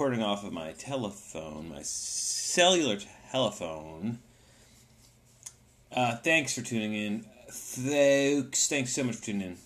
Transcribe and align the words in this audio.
recording 0.00 0.22
off 0.22 0.44
of 0.44 0.50
my 0.50 0.72
telephone, 0.72 1.68
my 1.68 1.82
cellular 1.82 2.96
telephone. 3.30 4.18
Uh, 5.94 6.16
thanks 6.16 6.54
for 6.54 6.62
tuning 6.62 6.94
in, 6.94 7.26
folks. 7.50 8.66
Thanks 8.66 8.94
so 8.94 9.04
much 9.04 9.16
for 9.16 9.24
tuning 9.26 9.42
in. 9.42 9.56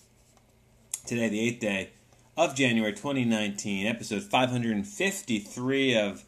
Today, 1.05 1.29
the 1.29 1.39
eighth 1.39 1.61
day 1.61 1.91
of 2.35 2.53
January 2.53 2.91
2019, 2.91 3.87
episode 3.87 4.23
553 4.23 5.97
of 5.97 6.25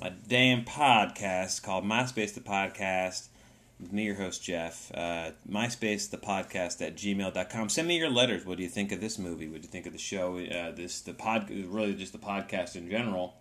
my 0.00 0.14
damn 0.26 0.64
podcast 0.64 1.62
called 1.62 1.84
MySpace 1.84 2.32
the 2.32 2.40
Podcast. 2.40 3.28
With 3.78 3.92
me, 3.92 4.04
your 4.04 4.14
host, 4.14 4.42
Jeff. 4.42 4.90
Uh, 4.94 5.32
MySpace 5.48 6.08
the 6.08 6.16
Podcast 6.16 6.80
at 6.80 6.96
gmail.com. 6.96 7.68
Send 7.68 7.86
me 7.86 7.98
your 7.98 8.08
letters. 8.08 8.46
What 8.46 8.56
do 8.56 8.62
you 8.62 8.70
think 8.70 8.90
of 8.90 9.00
this 9.00 9.18
movie? 9.18 9.48
What 9.48 9.60
do 9.60 9.66
you 9.66 9.70
think 9.70 9.84
of 9.86 9.92
the 9.92 9.98
show? 9.98 10.38
Uh, 10.38 10.70
this, 10.72 11.02
the 11.02 11.12
pod, 11.12 11.50
really 11.50 11.94
just 11.94 12.12
the 12.12 12.18
podcast 12.18 12.74
in 12.74 12.88
general. 12.90 13.34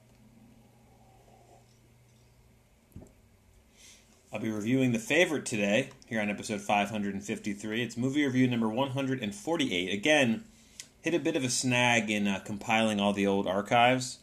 I'll 4.33 4.41
be 4.41 4.51
reviewing 4.51 4.91
The 4.91 4.99
Favorite 4.99 5.45
today, 5.45 5.91
here 6.07 6.19
on 6.19 6.29
episode 6.29 6.59
553. 6.59 7.81
It's 7.81 7.95
movie 7.95 8.25
review 8.25 8.49
number 8.49 8.67
148. 8.67 9.93
Again, 9.93 10.43
hit 11.01 11.13
a 11.13 11.19
bit 11.19 11.37
of 11.37 11.45
a 11.45 11.49
snag 11.49 12.11
in 12.11 12.27
uh, 12.27 12.39
compiling 12.43 12.99
all 12.99 13.13
the 13.13 13.25
old 13.25 13.47
archives. 13.47 14.19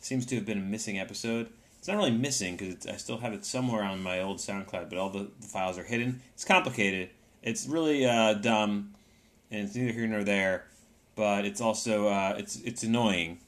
Seems 0.00 0.24
to 0.26 0.36
have 0.36 0.46
been 0.46 0.58
a 0.58 0.62
missing 0.62 1.00
episode. 1.00 1.48
It's 1.86 1.92
not 1.92 1.98
really 1.98 2.18
missing 2.18 2.56
because 2.56 2.84
I 2.88 2.96
still 2.96 3.18
have 3.18 3.32
it 3.32 3.44
somewhere 3.44 3.84
on 3.84 4.02
my 4.02 4.20
old 4.20 4.38
SoundCloud, 4.38 4.90
but 4.90 4.98
all 4.98 5.08
the, 5.08 5.30
the 5.40 5.46
files 5.46 5.78
are 5.78 5.84
hidden. 5.84 6.20
It's 6.34 6.44
complicated. 6.44 7.10
It's 7.44 7.64
really 7.68 8.04
uh, 8.04 8.34
dumb, 8.34 8.94
and 9.52 9.64
it's 9.64 9.76
neither 9.76 9.92
here 9.92 10.08
nor 10.08 10.24
there. 10.24 10.64
But 11.14 11.44
it's 11.44 11.60
also 11.60 12.08
uh, 12.08 12.34
it's 12.38 12.56
it's 12.62 12.82
annoying. 12.82 13.38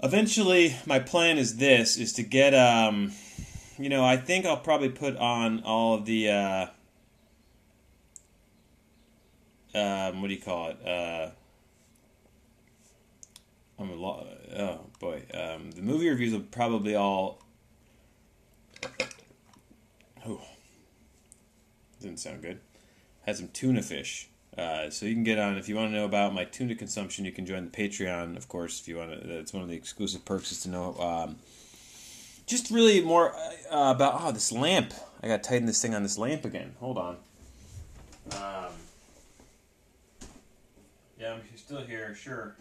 Eventually, 0.00 0.76
my 0.86 1.00
plan 1.00 1.38
is 1.38 1.56
this: 1.56 1.96
is 1.96 2.12
to 2.12 2.22
get 2.22 2.54
um, 2.54 3.10
you 3.76 3.88
know, 3.88 4.04
I 4.04 4.16
think 4.16 4.46
I'll 4.46 4.56
probably 4.56 4.90
put 4.90 5.16
on 5.16 5.64
all 5.64 5.94
of 5.94 6.04
the 6.04 6.30
uh, 6.30 6.66
um, 9.74 10.22
what 10.22 10.28
do 10.28 10.34
you 10.34 10.40
call 10.40 10.68
it? 10.68 11.32
Uh, 13.78 13.82
I'm 13.82 13.90
a 13.90 13.94
lot. 13.94 14.26
Oh 14.56 14.80
boy, 14.98 15.22
um, 15.34 15.70
the 15.72 15.82
movie 15.82 16.08
reviews 16.08 16.32
will 16.32 16.40
probably 16.40 16.94
all. 16.94 17.42
Oh, 20.26 20.40
didn't 22.00 22.20
sound 22.20 22.42
good. 22.42 22.60
Had 23.26 23.36
some 23.36 23.48
tuna 23.48 23.82
fish. 23.82 24.28
Uh, 24.56 24.90
so 24.90 25.06
you 25.06 25.14
can 25.14 25.24
get 25.24 25.38
on 25.38 25.56
if 25.56 25.66
you 25.68 25.74
want 25.74 25.90
to 25.90 25.96
know 25.96 26.04
about 26.04 26.34
my 26.34 26.44
tuna 26.44 26.74
consumption. 26.74 27.24
You 27.24 27.32
can 27.32 27.46
join 27.46 27.64
the 27.64 27.70
Patreon, 27.70 28.36
of 28.36 28.48
course, 28.48 28.80
if 28.80 28.88
you 28.88 28.98
want 28.98 29.10
to. 29.10 29.26
That's 29.26 29.52
one 29.52 29.62
of 29.62 29.68
the 29.68 29.76
exclusive 29.76 30.24
perks 30.24 30.52
is 30.52 30.62
to 30.62 30.68
know. 30.68 30.94
Um, 30.98 31.36
just 32.46 32.70
really 32.70 33.00
more 33.00 33.34
uh, 33.70 33.92
about 33.94 34.20
oh 34.20 34.32
this 34.32 34.52
lamp. 34.52 34.92
I 35.22 35.28
got 35.28 35.42
to 35.42 35.48
tighten 35.48 35.66
this 35.66 35.80
thing 35.80 35.94
on 35.94 36.02
this 36.02 36.18
lamp 36.18 36.44
again. 36.44 36.74
Hold 36.80 36.98
on. 36.98 37.16
Um, 38.32 38.72
yeah, 41.18 41.34
I'm 41.34 41.40
still 41.56 41.80
here. 41.80 42.14
Sure. 42.14 42.54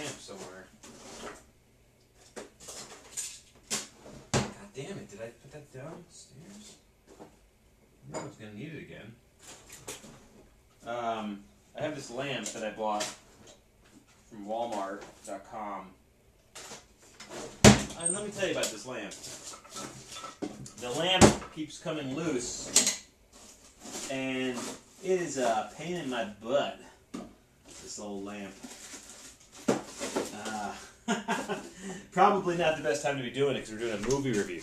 I 0.00 0.02
clamp 0.02 0.20
somewhere. 0.20 0.66
God 4.32 4.44
damn 4.74 4.98
it! 4.98 5.10
Did 5.10 5.20
I 5.20 5.26
put 5.26 5.52
that 5.52 5.72
downstairs? 5.72 6.76
I 7.20 8.12
know 8.12 8.20
I 8.20 8.24
was 8.24 8.36
gonna 8.36 8.54
need 8.54 8.72
it 8.72 8.82
again. 8.82 9.14
Um, 10.86 11.40
I 11.76 11.82
have 11.82 11.94
this 11.94 12.10
lamp 12.10 12.46
that 12.46 12.64
I 12.64 12.70
bought 12.70 13.04
from 14.30 14.46
Walmart.com. 14.46 15.88
And 18.00 18.14
let 18.14 18.24
me 18.24 18.30
tell 18.30 18.46
you 18.46 18.52
about 18.52 18.70
this 18.70 18.86
lamp. 18.86 19.12
The 20.80 20.98
lamp 20.98 21.54
keeps 21.54 21.78
coming 21.78 22.14
loose, 22.14 23.04
and 24.10 24.56
it 25.04 25.20
is 25.20 25.36
a 25.36 25.70
pain 25.76 25.96
in 25.96 26.08
my 26.08 26.24
butt. 26.42 26.80
This 27.82 27.98
old 27.98 28.24
lamp. 28.24 28.54
Uh, 31.10 31.56
probably 32.12 32.56
not 32.56 32.76
the 32.76 32.82
best 32.82 33.02
time 33.02 33.16
to 33.16 33.22
be 33.22 33.30
doing 33.30 33.56
it 33.56 33.66
because 33.66 33.72
we're 33.72 33.78
doing 33.78 34.04
a 34.04 34.08
movie 34.08 34.32
review. 34.32 34.62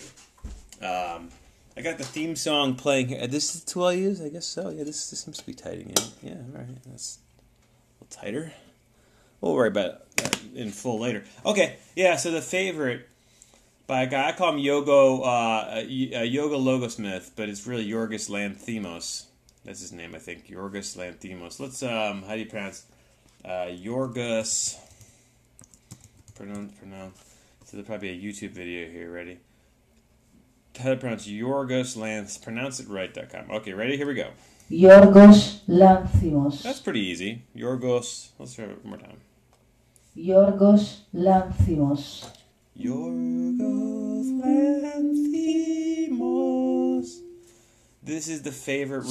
Um, 0.80 1.28
I 1.76 1.82
got 1.82 1.98
the 1.98 2.04
theme 2.04 2.34
song 2.34 2.74
playing 2.74 3.08
here. 3.08 3.26
This 3.26 3.54
is 3.54 3.62
the 3.62 3.70
tool 3.70 3.84
I 3.84 3.92
use? 3.92 4.20
I 4.20 4.28
guess 4.28 4.46
so. 4.46 4.70
Yeah, 4.70 4.84
this, 4.84 5.10
this 5.10 5.20
seems 5.20 5.38
to 5.38 5.46
be 5.46 5.54
tightening 5.54 5.90
in. 5.90 6.28
Yeah, 6.28 6.34
all 6.34 6.60
right. 6.60 6.82
That's 6.86 7.18
a 8.00 8.04
little 8.04 8.22
tighter. 8.22 8.52
We'll 9.40 9.54
worry 9.54 9.68
about 9.68 10.14
that 10.16 10.40
in 10.54 10.70
full 10.70 10.98
later. 10.98 11.24
Okay, 11.46 11.76
yeah, 11.94 12.16
so 12.16 12.30
the 12.32 12.42
favorite 12.42 13.08
by 13.88 14.02
a 14.02 14.06
guy, 14.06 14.28
I 14.28 14.32
call 14.32 14.52
him 14.52 14.60
Yogo, 14.60 15.22
uh, 15.24 15.80
Yoga 15.80 16.56
Logosmith, 16.56 17.30
but 17.36 17.48
it's 17.48 17.66
really 17.66 17.88
Yorgos 17.88 18.28
Lanthimos. 18.28 19.24
That's 19.64 19.80
his 19.80 19.92
name, 19.92 20.14
I 20.14 20.18
think. 20.18 20.48
Yorgos 20.48 20.96
Lanthimos. 20.96 21.58
Let's, 21.58 21.82
um, 21.82 22.22
how 22.22 22.34
do 22.34 22.40
you 22.40 22.46
pronounce 22.46 22.84
uh, 23.44 23.66
Yorgos, 23.70 24.76
pronounce, 26.38 26.72
pronounce, 26.78 27.18
so 27.64 27.76
there'll 27.76 27.86
probably 27.86 28.16
be 28.16 28.28
a 28.28 28.32
YouTube 28.32 28.52
video 28.52 28.88
here, 28.88 29.10
ready? 29.12 29.38
How 30.78 30.90
to 30.90 30.96
pronounce 30.96 31.26
Yorgos 31.26 31.96
Lanth, 31.96 32.40
pronounce 32.42 32.78
it 32.78 32.88
right.com. 32.88 33.50
Okay, 33.50 33.72
ready? 33.72 33.96
Here 33.96 34.06
we 34.06 34.14
go. 34.14 34.30
Yorgos 34.70 35.60
Lanthimos. 35.68 36.62
That's 36.62 36.78
pretty 36.80 37.00
easy. 37.00 37.42
Yorgos, 37.56 38.28
let's 38.38 38.54
try 38.54 38.66
it 38.66 38.84
one 38.84 38.90
more 38.90 38.98
time. 38.98 39.16
Yorgos 40.16 40.98
Lanthimos. 41.12 42.30
Yorgos 42.78 44.30
Lanthimos. 46.12 47.18
This 48.02 48.28
is 48.28 48.42
the 48.42 48.52
favorite 48.52 49.04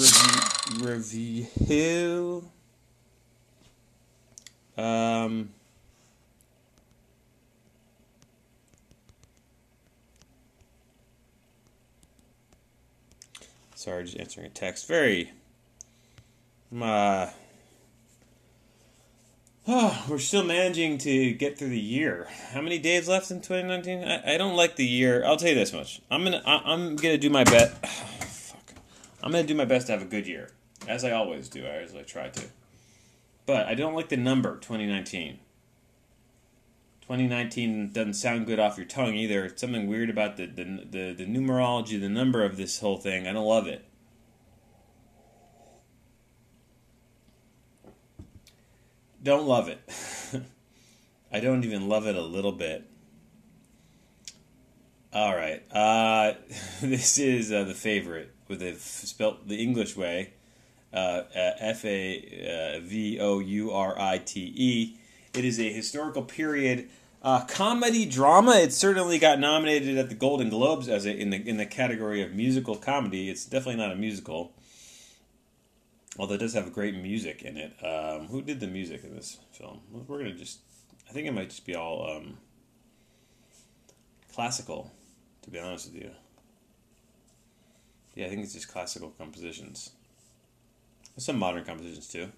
review. 0.80 1.48
review. 1.60 2.50
Um, 4.78 5.50
sorry, 13.78 14.04
just 14.04 14.18
answering 14.18 14.48
a 14.48 14.50
text. 14.50 14.88
Very. 14.88 15.32
Uh, 16.80 17.28
Oh, 19.70 20.06
we're 20.08 20.18
still 20.20 20.46
managing 20.46 20.98
to 21.00 21.34
get 21.34 21.58
through 21.58 21.72
the 21.72 21.80
year. 21.80 22.30
How 22.54 22.62
many 22.62 22.80
days 22.80 23.10
left 23.10 23.32
in 23.32 23.42
2019? 23.42 24.02
I, 24.02 24.36
I 24.36 24.38
don't 24.38 24.56
like 24.56 24.78
the 24.78 24.86
year. 24.86 25.26
I'll 25.26 25.36
tell 25.36 25.50
you 25.50 25.56
this 25.56 25.74
much. 25.74 26.02
I'm 26.10 26.24
gonna 26.24 26.42
I, 26.46 26.74
am 26.74 26.96
gonna 26.96 27.18
do 27.18 27.30
my 27.30 27.44
best. 27.44 27.86
fuck. 27.86 28.76
I'm 29.22 29.34
gonna 29.34 29.44
do 29.44 29.56
my 29.56 29.66
best 29.66 29.88
to 29.88 29.92
have 29.92 30.02
a 30.02 30.06
good 30.06 30.26
year, 30.26 30.52
as 30.88 31.04
I 31.04 31.12
always 31.12 31.50
do. 31.50 31.68
I 31.68 31.86
try 32.04 32.30
to. 32.30 32.46
But 33.46 33.66
I 33.68 33.74
don't 33.74 33.94
like 33.94 34.08
the 34.08 34.16
number 34.16 34.56
2019. 34.56 35.40
2019 37.08 37.92
doesn't 37.94 38.16
sound 38.16 38.46
good 38.46 38.60
off 38.60 38.78
your 38.78 38.86
tongue 38.86 39.16
either. 39.16 39.46
It's 39.46 39.62
something 39.62 39.88
weird 39.88 40.10
about 40.10 40.38
the, 40.38 40.46
the 40.46 40.64
the 40.64 41.14
the 41.14 41.26
numerology, 41.26 42.00
the 42.00 42.10
number 42.10 42.44
of 42.44 42.58
this 42.58 42.80
whole 42.80 42.98
thing. 42.98 43.26
I 43.28 43.34
don't 43.34 43.46
love 43.46 43.66
it. 43.66 43.86
don't 49.28 49.46
love 49.46 49.68
it. 49.68 49.82
I 51.34 51.42
don't 51.42 51.66
even 51.66 51.90
love 51.90 52.08
it 52.08 52.16
a 52.16 52.22
little 52.22 52.54
bit. 52.54 52.90
All 55.12 55.36
right. 55.36 55.64
Uh, 55.70 56.34
this 56.82 57.20
is 57.20 57.52
uh, 57.52 57.66
the 57.66 57.74
favorite 57.74 58.34
with 58.48 58.62
it 58.62 58.80
spelt 58.80 59.48
the 59.48 59.62
English 59.62 59.98
way. 59.98 60.34
Uh, 60.94 61.24
F 61.34 61.84
A 61.84 62.80
V 62.84 63.20
O 63.20 63.40
U 63.40 63.72
R 63.72 64.00
I 64.00 64.20
T 64.20 64.54
E. 64.56 64.98
It 65.38 65.46
is 65.46 65.60
a 65.60 65.72
historical 65.72 66.24
period 66.24 66.90
uh, 67.22 67.46
comedy 67.46 68.06
drama. 68.06 68.56
It 68.56 68.74
certainly 68.74 69.20
got 69.20 69.40
nominated 69.40 69.98
at 69.98 70.10
the 70.10 70.16
Golden 70.16 70.50
Globes 70.50 70.90
as 70.90 71.06
a, 71.06 71.16
in 71.16 71.30
the 71.30 71.38
in 71.38 71.58
the 71.58 71.66
category 71.66 72.22
of 72.22 72.34
musical 72.34 72.76
comedy. 72.76 73.30
It's 73.30 73.46
definitely 73.46 73.82
not 73.82 73.92
a 73.92 73.96
musical 73.96 74.54
although 76.18 76.36
it 76.36 76.40
does 76.40 76.54
have 76.54 76.74
great 76.74 76.96
music 76.96 77.44
in 77.44 77.58
it. 77.58 77.74
Um, 77.84 78.28
who 78.28 78.42
did 78.42 78.60
the 78.60 78.68
music 78.68 79.04
in 79.04 79.16
this 79.16 79.38
film? 79.52 79.80
We're 79.92 80.18
gonna 80.20 80.34
just, 80.34 80.60
I 81.10 81.14
think 81.14 81.28
it 81.28 81.32
might 81.32 81.50
just 81.50 81.66
be 81.66 81.76
all 81.76 82.10
um, 82.10 82.38
classical, 84.34 84.92
to 85.44 85.50
be 85.50 85.60
honest 85.60 85.92
with 85.92 86.04
you. 86.04 86.12
Yeah, 88.16 88.26
I 88.26 88.30
think 88.30 88.44
it's 88.44 88.54
just 88.54 88.68
classical 88.68 89.12
compositions. 89.12 89.92
Some 91.18 91.38
modern 91.38 91.64
compositions 91.64 92.08
too. 92.08 92.32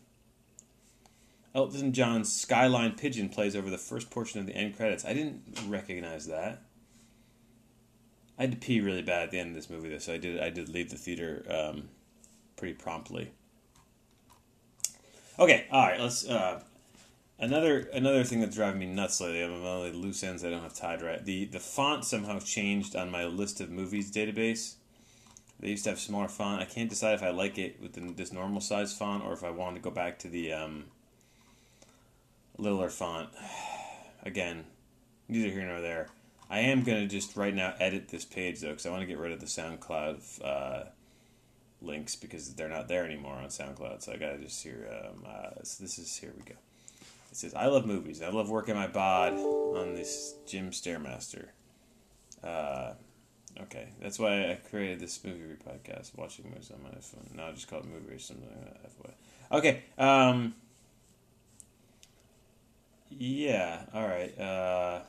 Elton 1.56 1.94
John's 1.94 2.32
Skyline 2.32 2.94
Pigeon 2.94 3.30
plays 3.30 3.56
over 3.56 3.70
the 3.70 3.78
first 3.78 4.10
portion 4.10 4.40
of 4.40 4.46
the 4.46 4.56
end 4.56 4.78
credits. 4.78 5.04
I 5.04 5.14
didn't 5.14 5.42
recognize 5.68 6.28
that. 6.28 6.62
I 8.38 8.44
had 8.44 8.52
to 8.52 8.58
pee 8.58 8.80
really 8.80 9.02
bad 9.02 9.24
at 9.24 9.32
the 9.32 9.40
end 9.40 9.50
of 9.50 9.56
this 9.56 9.70
movie, 9.70 9.90
though, 9.90 9.98
so 9.98 10.14
I 10.14 10.18
did. 10.18 10.40
I 10.40 10.50
did 10.50 10.70
leave 10.70 10.90
the 10.90 10.98
theater 10.98 11.46
um, 11.50 11.90
pretty 12.56 12.74
promptly. 12.74 13.32
Okay, 15.38 15.66
all 15.72 15.88
right. 15.88 16.00
Let's. 16.00 16.28
Uh, 16.28 16.62
another 17.40 17.90
another 17.94 18.24
thing 18.24 18.40
that's 18.40 18.56
driving 18.56 18.80
me 18.80 18.86
nuts 18.86 19.20
lately. 19.20 19.44
I'm 19.44 19.66
only 19.66 19.92
loose 19.92 20.24
ends 20.24 20.44
I 20.46 20.52
don't 20.52 20.62
have 20.62 20.76
tied 20.76 21.02
right. 21.02 21.24
The 21.24 21.46
the 21.46 21.60
font 21.60 22.06
somehow 22.06 22.40
changed 22.40 22.96
on 22.96 23.10
my 23.10 23.26
list 23.26 23.60
of 23.60 23.70
movies 23.70 24.12
database. 24.12 24.76
They 25.60 25.70
used 25.70 25.84
to 25.84 25.90
have 25.90 26.00
smaller 26.00 26.30
font. 26.30 26.62
I 26.62 26.66
can't 26.66 26.90
decide 26.90 27.16
if 27.16 27.24
I 27.24 27.32
like 27.32 27.58
it 27.58 27.82
with 27.82 28.16
this 28.16 28.32
normal 28.32 28.62
size 28.62 28.94
font 28.94 29.26
or 29.26 29.34
if 29.34 29.44
I 29.44 29.50
want 29.50 29.76
to 29.76 29.82
go 29.82 29.92
back 29.92 30.18
to 30.20 30.30
the 30.30 30.54
um, 30.54 30.86
littler 32.60 32.90
font. 32.90 33.30
Again, 34.24 34.66
neither 35.28 35.50
here 35.50 35.66
nor 35.66 35.82
there. 35.82 36.08
I 36.50 36.60
am 36.60 36.84
gonna 36.84 37.08
just 37.08 37.38
right 37.38 37.54
now 37.54 37.74
edit 37.80 38.10
this 38.10 38.26
page 38.26 38.60
though 38.60 38.70
because 38.70 38.86
I 38.86 38.90
want 38.90 39.02
to 39.02 39.08
get 39.08 39.18
rid 39.20 39.32
of 39.32 39.40
the 39.40 39.46
SoundCloud 39.46 40.44
uh, 40.44 40.84
links 41.82 42.16
because 42.16 42.54
they're 42.56 42.70
not 42.70 42.88
there 42.88 43.06
anymore 43.06 43.36
on 43.36 43.46
SoundCloud. 43.46 44.02
So 44.02 44.14
I 44.14 44.18
gotta 44.18 44.40
just 44.40 44.64
here. 44.64 44.90
Um, 44.92 45.26
uh, 45.28 45.64
so 45.64 45.84
this 45.84 46.00
is 46.00 46.16
here 46.18 46.34
we 46.36 46.44
go. 46.44 46.56
It 47.32 47.38
says 47.38 47.54
I 47.54 47.68
love 47.68 47.86
movies. 47.86 48.22
I 48.22 48.30
love 48.30 48.50
working 48.50 48.76
my 48.76 48.88
bod 48.88 49.34
on 49.34 49.94
this 49.94 50.34
gym 50.48 50.72
Stairmaster. 50.72 51.50
Uh, 52.44 52.94
okay, 53.62 53.90
that's 54.02 54.18
why 54.18 54.52
I 54.52 54.56
created 54.70 55.00
this 55.00 55.24
movie 55.24 55.56
podcast, 55.68 56.18
watching 56.18 56.50
movies 56.50 56.72
on 56.72 56.82
my 56.82 57.00
phone. 57.00 57.30
Now 57.36 57.48
I 57.48 57.52
just 57.52 57.68
call 57.68 57.80
it 57.80 57.86
movie 57.86 58.16
or 58.16 58.20
something 58.20 58.48
like 58.48 58.82
that. 58.82 58.90
Okay. 59.52 59.84
Um, 59.98 60.56
yeah. 63.10 63.82
All 63.94 64.08
right. 64.08 64.38
Uh, 64.40 65.02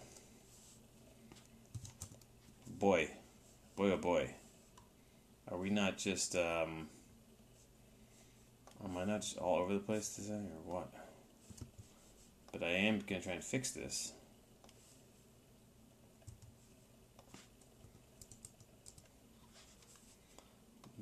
boy, 2.79 3.11
boy, 3.77 3.93
oh 3.93 3.97
boy. 3.97 4.35
Are 5.51 5.59
we 5.59 5.71
not 5.71 5.99
just, 5.99 6.37
um, 6.37 6.89
am 8.85 8.97
I 8.97 9.05
not 9.05 9.23
just 9.23 9.37
all 9.37 9.59
over 9.59 9.75
the 9.75 9.81
place 9.81 10.15
today 10.15 10.35
or 10.35 10.75
what? 10.75 10.93
But 12.53 12.63
I 12.63 12.71
am 12.71 13.01
going 13.01 13.21
to 13.21 13.27
try 13.27 13.35
and 13.35 13.45
fix 13.45 13.71
this. 13.73 14.13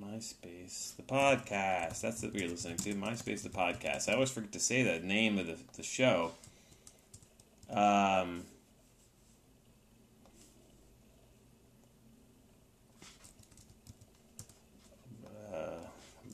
MySpace, 0.00 0.96
the 0.96 1.02
podcast. 1.02 2.00
That's 2.00 2.22
what 2.22 2.32
we're 2.32 2.48
listening 2.48 2.76
to. 2.78 2.94
MySpace, 2.94 3.42
the 3.42 3.48
podcast. 3.48 4.08
I 4.08 4.14
always 4.14 4.30
forget 4.30 4.52
to 4.52 4.60
say 4.60 4.82
the 4.82 5.04
name 5.04 5.38
of 5.38 5.46
the, 5.46 5.56
the 5.76 5.82
show. 5.82 6.32
Um, 7.70 8.44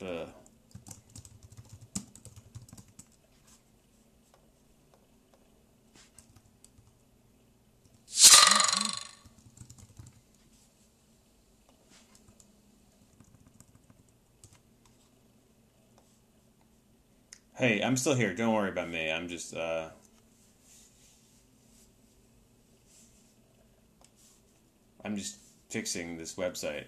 uh, 0.01 0.25
Hey, 17.57 17.81
I'm 17.81 17.95
still 17.95 18.15
here. 18.15 18.33
Don't 18.33 18.53
worry 18.53 18.69
about 18.69 18.89
me. 18.89 19.09
I'm 19.09 19.29
just 19.29 19.55
uh 19.55 19.89
I'm 25.05 25.15
just 25.15 25.37
fixing 25.69 26.17
this 26.17 26.33
website. 26.33 26.85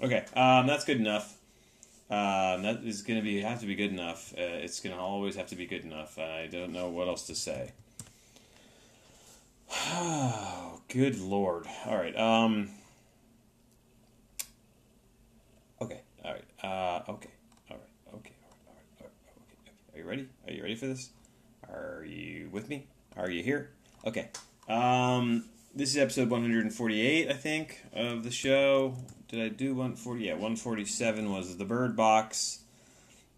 Okay, 0.00 0.24
um, 0.36 0.66
that's 0.66 0.84
good 0.84 0.98
enough. 0.98 1.34
Um, 2.10 2.62
that 2.62 2.80
is 2.84 3.02
going 3.02 3.18
to 3.18 3.24
be 3.24 3.40
have 3.40 3.60
to 3.60 3.66
be 3.66 3.74
good 3.74 3.90
enough. 3.90 4.32
Uh, 4.34 4.42
it's 4.42 4.80
going 4.80 4.94
to 4.94 5.00
always 5.00 5.36
have 5.36 5.48
to 5.48 5.56
be 5.56 5.66
good 5.66 5.84
enough. 5.84 6.18
I 6.18 6.48
don't 6.50 6.72
know 6.72 6.88
what 6.88 7.08
else 7.08 7.26
to 7.28 7.34
say. 7.34 7.72
Oh, 9.90 10.80
good 10.88 11.18
lord! 11.18 11.66
All 11.86 11.96
right. 11.96 12.16
Um. 12.16 12.70
Okay. 15.80 16.00
All 16.24 16.32
right. 16.32 16.44
Uh. 16.62 17.00
Okay. 17.08 17.30
All 17.70 17.76
right. 17.76 18.14
Okay. 18.14 18.16
All 18.16 18.16
right. 18.16 18.24
All 18.66 18.76
right. 18.76 18.84
All 19.00 19.06
right. 19.06 19.34
Okay. 19.42 19.56
okay. 19.64 19.72
Are 19.94 19.98
you 20.02 20.08
ready? 20.08 20.28
Are 20.46 20.52
you 20.52 20.62
ready 20.62 20.74
for 20.74 20.86
this? 20.86 21.10
Are 21.68 22.04
you 22.04 22.48
with 22.50 22.68
me? 22.68 22.86
Are 23.16 23.30
you 23.30 23.42
here? 23.42 23.70
Okay. 24.04 24.28
Um. 24.68 25.44
This 25.74 25.90
is 25.90 25.98
episode 25.98 26.30
148, 26.30 27.28
I 27.28 27.32
think, 27.34 27.84
of 27.92 28.24
the 28.24 28.32
show. 28.32 28.96
Did 29.28 29.40
I 29.40 29.48
do 29.48 29.74
140? 29.74 30.24
Yeah, 30.24 30.32
147 30.32 31.30
was 31.30 31.56
the 31.56 31.64
Bird 31.64 31.94
Box. 31.94 32.60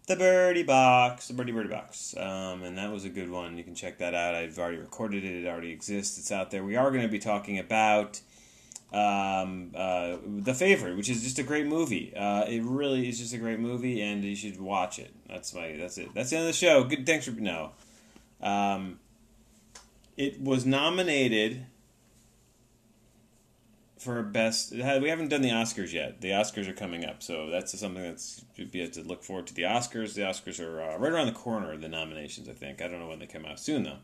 The 0.07 0.15
Birdie 0.15 0.63
Box, 0.63 1.27
the 1.27 1.35
Birdie 1.35 1.51
Birdie 1.51 1.69
Box. 1.69 2.15
Um, 2.17 2.63
and 2.63 2.77
that 2.77 2.91
was 2.91 3.05
a 3.05 3.09
good 3.09 3.29
one. 3.29 3.57
You 3.57 3.63
can 3.63 3.75
check 3.75 3.99
that 3.99 4.15
out. 4.15 4.33
I've 4.33 4.57
already 4.57 4.77
recorded 4.77 5.23
it, 5.23 5.43
it 5.43 5.47
already 5.47 5.71
exists, 5.71 6.17
it's 6.17 6.31
out 6.31 6.49
there. 6.49 6.63
We 6.63 6.75
are 6.75 6.89
going 6.89 7.03
to 7.03 7.07
be 7.07 7.19
talking 7.19 7.59
about 7.59 8.21
um, 8.91 9.71
uh, 9.75 10.17
The 10.25 10.53
Favorite, 10.53 10.97
which 10.97 11.09
is 11.09 11.23
just 11.23 11.39
a 11.39 11.43
great 11.43 11.65
movie. 11.65 12.13
Uh, 12.15 12.43
it 12.43 12.61
really 12.63 13.07
is 13.07 13.19
just 13.19 13.33
a 13.33 13.37
great 13.37 13.59
movie, 13.59 14.01
and 14.01 14.23
you 14.23 14.35
should 14.35 14.59
watch 14.59 14.99
it. 14.99 15.13
That's 15.27 15.53
my. 15.53 15.75
That's 15.77 15.97
it. 15.97 16.13
That's 16.13 16.29
the 16.29 16.37
end 16.37 16.47
of 16.47 16.53
the 16.53 16.57
show. 16.57 16.83
Good. 16.83 17.05
Thanks 17.05 17.25
for 17.25 17.31
no. 17.31 17.71
Um, 18.41 18.99
it 20.17 20.41
was 20.41 20.65
nominated 20.65 21.65
for 23.97 24.21
best. 24.23 24.71
We 24.71 24.81
haven't 24.81 25.29
done 25.29 25.41
the 25.41 25.51
Oscars 25.51 25.93
yet. 25.93 26.21
The 26.21 26.31
Oscars 26.31 26.67
are 26.67 26.73
coming 26.73 27.05
up, 27.05 27.23
so 27.23 27.49
that's 27.49 27.77
something 27.79 28.03
that's 28.03 28.43
you 28.55 28.81
have 28.81 28.91
to 28.91 29.03
look 29.03 29.23
forward 29.23 29.47
to. 29.47 29.53
The 29.53 29.63
Oscars. 29.63 30.15
The 30.15 30.21
Oscars 30.21 30.59
are 30.59 30.81
uh, 30.81 30.97
right 30.97 31.11
around 31.11 31.27
the 31.27 31.33
corner. 31.33 31.77
The 31.77 31.87
nominations, 31.87 32.49
I 32.49 32.53
think. 32.53 32.81
I 32.81 32.87
don't 32.87 32.99
know 32.99 33.07
when 33.07 33.19
they 33.19 33.27
come 33.27 33.45
out. 33.45 33.59
Soon 33.59 33.83
though. 33.83 33.99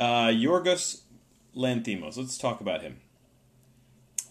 Uh, 0.00 0.28
Yorgos 0.28 1.02
Lanthimos. 1.54 2.16
Let's 2.16 2.38
talk 2.38 2.60
about 2.60 2.82
him. 2.82 2.96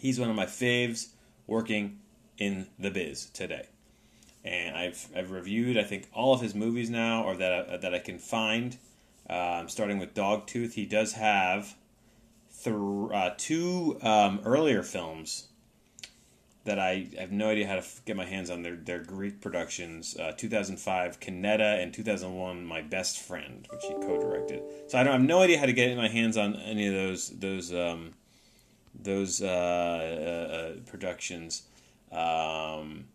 He's 0.01 0.19
one 0.19 0.31
of 0.31 0.35
my 0.35 0.47
faves 0.47 1.09
working 1.45 1.99
in 2.39 2.65
the 2.79 2.89
biz 2.89 3.27
today, 3.27 3.67
and 4.43 4.75
I've 4.75 5.07
I've 5.15 5.29
reviewed 5.29 5.77
I 5.77 5.83
think 5.83 6.07
all 6.11 6.33
of 6.33 6.41
his 6.41 6.55
movies 6.55 6.89
now, 6.89 7.23
or 7.23 7.37
that 7.37 7.69
I, 7.69 7.77
that 7.77 7.93
I 7.93 7.99
can 7.99 8.17
find. 8.17 8.77
Um, 9.29 9.69
starting 9.69 9.99
with 9.99 10.15
Dogtooth, 10.15 10.73
he 10.73 10.87
does 10.87 11.13
have 11.13 11.75
th- 12.63 12.75
uh, 12.75 13.29
two 13.37 13.99
um, 14.01 14.41
earlier 14.43 14.81
films 14.81 15.49
that 16.63 16.79
I 16.79 17.09
have 17.19 17.31
no 17.31 17.49
idea 17.49 17.67
how 17.67 17.75
to 17.75 17.83
get 18.03 18.17
my 18.17 18.25
hands 18.25 18.49
on. 18.49 18.63
They're, 18.63 18.75
they're 18.75 19.03
Greek 19.03 19.39
productions. 19.39 20.17
Uh, 20.17 20.31
2005, 20.35 21.19
Kinetta, 21.19 21.81
and 21.81 21.93
2001, 21.93 22.65
My 22.65 22.81
Best 22.81 23.19
Friend, 23.19 23.67
which 23.71 23.83
he 23.83 23.93
co-directed. 23.93 24.63
So 24.87 24.97
I 24.97 25.03
don't 25.03 25.11
I 25.11 25.17
have 25.17 25.21
no 25.21 25.43
idea 25.43 25.59
how 25.59 25.67
to 25.67 25.73
get 25.73 25.95
my 25.95 26.07
hands 26.07 26.37
on 26.37 26.55
any 26.55 26.87
of 26.87 26.93
those 26.95 27.29
those 27.29 27.71
um, 27.71 28.15
those 28.93 29.41
uh, 29.41 29.47
uh, 29.47 30.55
uh 30.55 30.71
productions. 30.85 31.63
Um, 32.11 33.05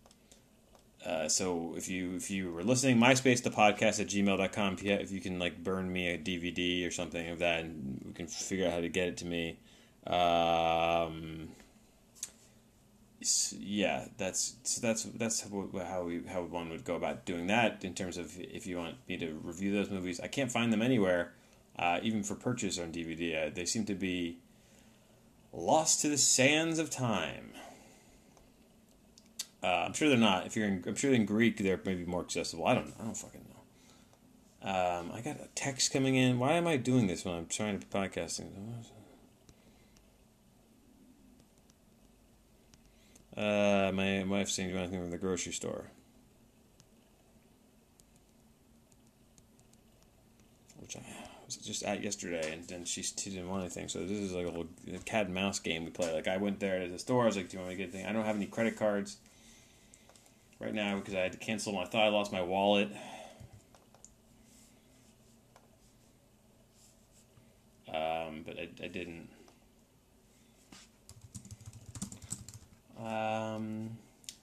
uh, 1.05 1.29
so 1.29 1.75
if 1.77 1.89
you 1.89 2.17
if 2.17 2.31
you 2.31 2.53
were 2.53 2.65
listening, 2.65 2.99
MySpace 2.99 3.43
the 3.43 3.51
podcast 3.51 4.01
at 4.01 4.09
gmail.com. 4.09 4.75
If 4.75 4.83
you, 4.83 4.93
if 4.93 5.13
you 5.13 5.21
can 5.21 5.39
like 5.39 5.63
burn 5.63 5.93
me 5.93 6.09
a 6.09 6.19
DVD 6.19 6.87
or 6.87 6.91
something 6.91 7.29
of 7.29 7.39
that, 7.39 7.61
and 7.61 8.03
we 8.05 8.13
can 8.13 8.27
figure 8.27 8.67
out 8.67 8.73
how 8.73 8.81
to 8.81 8.89
get 8.89 9.09
it 9.09 9.17
to 9.19 9.27
me. 9.27 9.59
Um, 10.07 11.49
yeah, 13.59 14.07
that's 14.19 14.57
so 14.63 14.81
that's 14.81 15.05
that's 15.05 15.41
how 15.43 16.03
we 16.03 16.23
how 16.27 16.43
one 16.43 16.71
would 16.71 16.85
go 16.85 16.97
about 16.97 17.25
doing 17.25 17.47
that 17.49 17.85
in 17.85 17.95
terms 17.95 18.19
of 18.19 18.39
if 18.39 18.67
you 18.67 18.77
want 18.77 18.97
me 19.09 19.17
to 19.17 19.33
review 19.43 19.73
those 19.73 19.91
movies. 19.91 20.21
I 20.21 20.29
can't 20.29 20.51
find 20.51 20.73
them 20.73 20.83
anywhere, 20.83 21.33
uh, 21.79 22.01
even 22.03 22.23
for 22.23 22.35
purchase 22.35 22.79
on 22.79 22.93
DVD. 22.93 23.47
Uh, 23.47 23.51
they 23.55 23.65
seem 23.65 23.85
to 23.87 23.95
be 23.95 24.39
lost 25.57 26.03
to 26.03 26.09
the 26.09 26.19
sands 26.19 26.79
of 26.79 26.91
time. 26.91 27.53
Uh, 29.63 29.85
I'm 29.87 29.95
sure 29.95 30.09
they're 30.09 30.19
not. 30.19 30.47
If 30.47 30.55
you're 30.55 30.67
in, 30.69 30.85
I'm 30.87 30.95
sure 30.95 31.13
in 31.13 31.25
Greek 31.25 31.59
they're 31.59 31.81
maybe 31.85 32.05
more 32.05 32.21
accessible. 32.21 32.67
I 32.67 32.75
don't. 32.75 32.95
I 33.01 33.05
don't 33.05 33.17
fucking 33.17 33.45
know. 33.49 34.71
Um, 34.71 35.11
I 35.13 35.21
got 35.21 35.41
a 35.41 35.49
text 35.55 35.93
coming 35.93 36.15
in. 36.15 36.39
Why 36.39 36.53
am 36.53 36.67
I 36.67 36.77
doing 36.77 37.07
this 37.07 37.25
when 37.25 37.35
I'm 37.35 37.47
trying 37.47 37.79
to 37.79 37.87
be 37.87 37.93
podcasting? 37.93 38.49
Uh, 43.37 43.93
my 43.93 44.25
wife's 44.25 44.55
saying, 44.55 44.71
"Do 44.71 44.79
anything 44.79 45.01
from 45.01 45.11
the 45.11 45.19
grocery 45.19 45.53
store?" 45.53 45.91
Which 50.87 50.97
I 50.97 51.01
was 51.47 51.57
just 51.57 51.83
at 51.83 52.03
yesterday, 52.05 52.53
and 52.53 52.63
then 52.69 52.85
she, 52.85 53.03
she 53.03 53.31
didn't 53.31 53.49
want 53.49 53.63
anything. 53.63 53.89
So 53.89 54.01
this 54.01 54.19
is 54.19 54.33
like 54.33 54.47
a 54.47 54.51
little 54.51 54.69
cat 55.05 55.27
and 55.27 55.35
mouse 55.35 55.59
game 55.59 55.85
we 55.85 55.91
play. 55.91 56.13
Like 56.15 56.29
I 56.29 56.37
went 56.37 56.61
there 56.61 56.79
to 56.79 56.89
the 56.89 56.99
store. 56.99 57.25
I 57.25 57.27
was 57.27 57.37
like, 57.37 57.49
"Do 57.49 57.57
you 57.57 57.63
want 57.65 57.71
me 57.71 57.77
to 57.77 57.83
get 57.85 57.93
anything?" 57.93 58.09
I 58.09 58.13
don't 58.13 58.25
have 58.25 58.37
any 58.37 58.47
credit 58.47 58.77
cards. 58.77 59.17
right 60.61 60.73
now 60.73 60.97
because 60.97 61.15
I 61.15 61.21
had 61.21 61.33
to 61.33 61.39
cancel 61.39 61.73
my. 61.73 61.83
I 61.83 61.87
thought 61.87 62.05
I 62.05 62.09
lost 62.09 62.33
my 62.33 62.43
wallet. 62.43 62.89
Um, 67.89 68.43
but 68.45 68.59
I, 68.59 68.69
I 68.83 68.89
didn't. 68.89 69.29
Um, 72.99 73.97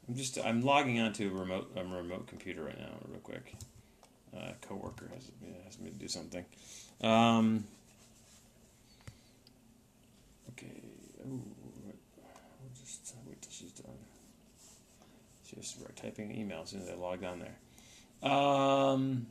I'm 0.07 0.15
just 0.15 0.38
I'm 0.43 0.62
logging 0.62 1.00
onto 1.00 1.29
a 1.29 1.39
remote 1.39 1.71
a 1.75 1.83
remote 1.83 2.27
computer 2.27 2.63
right 2.63 2.77
now, 2.79 2.91
real 3.09 3.19
quick. 3.21 3.55
Coworker 4.67 5.10
has 5.13 5.32
has 5.65 5.79
me 5.79 5.89
to 5.89 5.96
do 5.98 6.08
something. 6.08 6.46
Um, 7.01 7.65
okay. 10.51 10.82
Ooh, 11.27 11.41
I'll 11.88 12.79
just 12.79 13.15
wait 13.25 13.41
till 13.41 13.51
she's 13.51 13.72
done. 13.72 13.93
She 15.46 15.62
start 15.62 15.96
typing 15.96 16.32
an 16.32 16.38
email 16.38 16.62
as 16.63 16.70
soon 16.70 16.82
as 16.82 16.89
I 16.89 16.96
logged 16.96 17.24
on 17.24 17.39
there. 17.39 18.32
Um. 18.32 19.27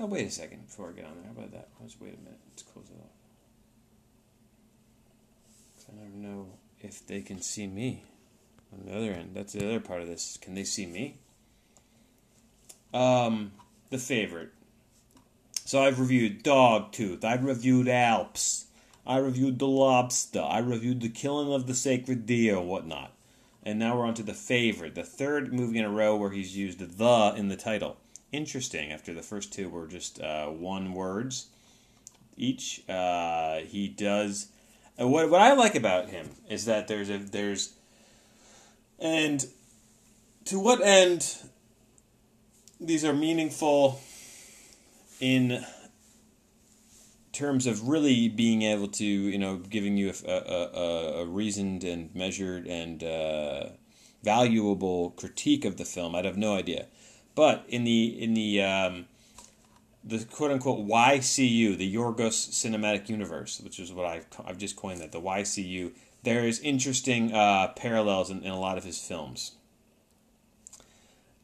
Oh, 0.00 0.06
wait 0.06 0.28
a 0.28 0.30
second 0.30 0.64
before 0.66 0.90
I 0.90 0.92
get 0.92 1.04
on 1.06 1.16
there. 1.16 1.24
How 1.24 1.32
about 1.32 1.52
that? 1.52 1.68
Let's 1.80 2.00
wait 2.00 2.14
a 2.14 2.18
minute. 2.18 2.38
Let's 2.50 2.62
close 2.62 2.86
it 2.88 3.00
off. 3.02 3.10
I 5.90 5.96
never 5.96 6.16
know 6.16 6.48
if 6.80 7.06
they 7.06 7.20
can 7.20 7.40
see 7.40 7.66
me 7.66 8.04
on 8.72 8.86
the 8.86 8.96
other 8.96 9.12
end. 9.12 9.30
That's 9.34 9.52
the 9.52 9.64
other 9.64 9.80
part 9.80 10.02
of 10.02 10.08
this. 10.08 10.38
Can 10.40 10.54
they 10.54 10.64
see 10.64 10.86
me? 10.86 11.18
Um, 12.92 13.52
the 13.90 13.98
favorite. 13.98 14.50
So 15.64 15.82
I've 15.82 16.00
reviewed 16.00 16.42
Dogtooth. 16.42 17.24
I've 17.24 17.44
reviewed 17.44 17.88
Alps. 17.88 18.66
I 19.06 19.18
reviewed 19.18 19.58
The 19.58 19.66
Lobster. 19.66 20.40
I 20.40 20.58
reviewed 20.58 21.00
The 21.00 21.08
Killing 21.08 21.52
of 21.52 21.66
the 21.66 21.74
Sacred 21.74 22.26
Deer 22.26 22.60
whatnot. 22.60 23.12
And 23.62 23.78
now 23.78 23.96
we're 23.96 24.06
on 24.06 24.14
to 24.14 24.22
the 24.22 24.34
favorite, 24.34 24.94
the 24.94 25.02
third 25.02 25.52
movie 25.52 25.78
in 25.78 25.84
a 25.84 25.90
row 25.90 26.16
where 26.16 26.30
he's 26.30 26.56
used 26.56 26.78
the 26.78 27.34
in 27.36 27.48
the 27.48 27.56
title. 27.56 27.98
Interesting. 28.32 28.92
After 28.92 29.12
the 29.12 29.22
first 29.22 29.52
two 29.52 29.68
were 29.68 29.86
just 29.86 30.20
uh, 30.20 30.46
one 30.46 30.92
words 30.92 31.48
each, 32.36 32.88
uh, 32.88 33.58
he 33.58 33.88
does. 33.88 34.48
Uh, 35.00 35.06
what 35.06 35.30
what 35.30 35.40
I 35.40 35.52
like 35.54 35.74
about 35.74 36.08
him 36.08 36.30
is 36.48 36.64
that 36.64 36.88
there's 36.88 37.10
a 37.10 37.18
there's, 37.18 37.74
and 38.98 39.46
to 40.46 40.58
what 40.58 40.80
end 40.80 41.36
these 42.80 43.04
are 43.04 43.12
meaningful 43.12 44.00
in 45.20 45.64
terms 47.32 47.66
of 47.66 47.88
really 47.88 48.28
being 48.28 48.62
able 48.62 48.88
to, 48.88 49.04
you 49.04 49.38
know, 49.38 49.56
giving 49.56 49.96
you 49.96 50.12
a, 50.26 50.30
a, 50.30 50.36
a, 50.36 51.22
a 51.22 51.26
reasoned 51.26 51.84
and 51.84 52.12
measured 52.14 52.66
and 52.66 53.04
uh, 53.04 53.68
valuable 54.24 55.10
critique 55.10 55.64
of 55.64 55.76
the 55.76 55.84
film, 55.84 56.14
I'd 56.14 56.24
have 56.24 56.36
no 56.36 56.56
idea. 56.56 56.86
But 57.36 57.64
in 57.68 57.84
the 57.84 58.06
in 58.20 58.34
the 58.34 58.62
um, 58.62 59.06
the 60.08 60.24
quote 60.24 60.50
unquote 60.50 60.86
YCU, 60.86 61.76
the 61.76 61.94
Yorgos 61.94 62.50
Cinematic 62.50 63.08
Universe, 63.08 63.60
which 63.60 63.78
is 63.78 63.92
what 63.92 64.06
I've 64.06 64.26
I've 64.44 64.58
just 64.58 64.76
coined 64.76 65.00
that 65.00 65.12
the 65.12 65.20
YCU. 65.20 65.92
There 66.22 66.44
is 66.44 66.58
interesting 66.60 67.32
uh, 67.32 67.68
parallels 67.76 68.30
in, 68.30 68.42
in 68.42 68.50
a 68.50 68.58
lot 68.58 68.78
of 68.78 68.84
his 68.84 68.98
films. 68.98 69.52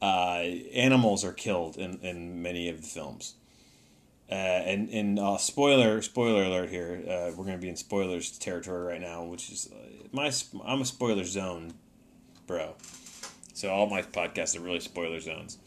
Uh, 0.03 0.43
animals 0.75 1.25
are 1.25 1.33
killed 1.33 1.77
in, 1.77 1.99
in 2.01 2.43
many 2.43 2.69
of 2.69 2.83
the 2.83 2.87
films. 2.87 3.35
Uh, 4.31 4.35
and 4.35 4.89
and 4.89 5.19
uh, 5.19 5.37
spoiler 5.37 6.01
spoiler 6.01 6.45
alert 6.45 6.71
here. 6.71 7.03
Uh, 7.07 7.31
we're 7.37 7.45
going 7.45 7.53
to 7.53 7.63
be 7.63 7.69
in 7.69 7.77
spoilers 7.77 8.31
territory 8.39 8.87
right 8.87 9.01
now, 9.01 9.23
which 9.23 9.51
is 9.51 9.71
uh, 9.71 10.07
my 10.13 10.33
I'm 10.65 10.81
a 10.81 10.87
spoiler 10.87 11.25
zone, 11.25 11.75
bro. 12.47 12.75
So 13.53 13.71
all 13.71 13.87
my 13.87 14.03
podcasts 14.03 14.57
are 14.57 14.61
really 14.61 14.81
spoiler 14.81 15.21
zones. 15.21 15.59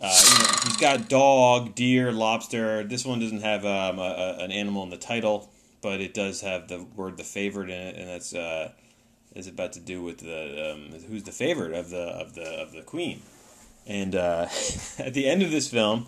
Uh, 0.00 0.16
you 0.24 0.38
know, 0.38 0.50
he's 0.64 0.76
got 0.78 1.08
dog, 1.08 1.74
deer, 1.74 2.10
lobster. 2.10 2.82
This 2.84 3.04
one 3.04 3.20
doesn't 3.20 3.42
have 3.42 3.66
um, 3.66 3.98
a, 3.98 4.02
a, 4.38 4.44
an 4.44 4.50
animal 4.50 4.82
in 4.82 4.90
the 4.90 4.96
title, 4.96 5.50
but 5.82 6.00
it 6.00 6.14
does 6.14 6.40
have 6.40 6.68
the 6.68 6.82
word 6.96 7.16
"the 7.16 7.24
favorite" 7.24 7.70
in 7.70 7.80
it, 7.80 7.96
and 7.96 8.08
that's 8.08 8.34
uh, 8.34 8.72
is 9.34 9.46
about 9.46 9.72
to 9.74 9.80
do 9.80 10.02
with 10.02 10.18
the 10.18 10.72
um, 10.72 11.00
who's 11.08 11.24
the 11.24 11.32
favorite 11.32 11.74
of 11.74 11.90
the 11.90 12.02
of 12.02 12.34
the 12.34 12.44
of 12.44 12.72
the 12.72 12.82
queen. 12.82 13.20
And 13.86 14.14
uh, 14.14 14.48
at 14.98 15.14
the 15.14 15.28
end 15.28 15.42
of 15.42 15.50
this 15.50 15.68
film, 15.68 16.06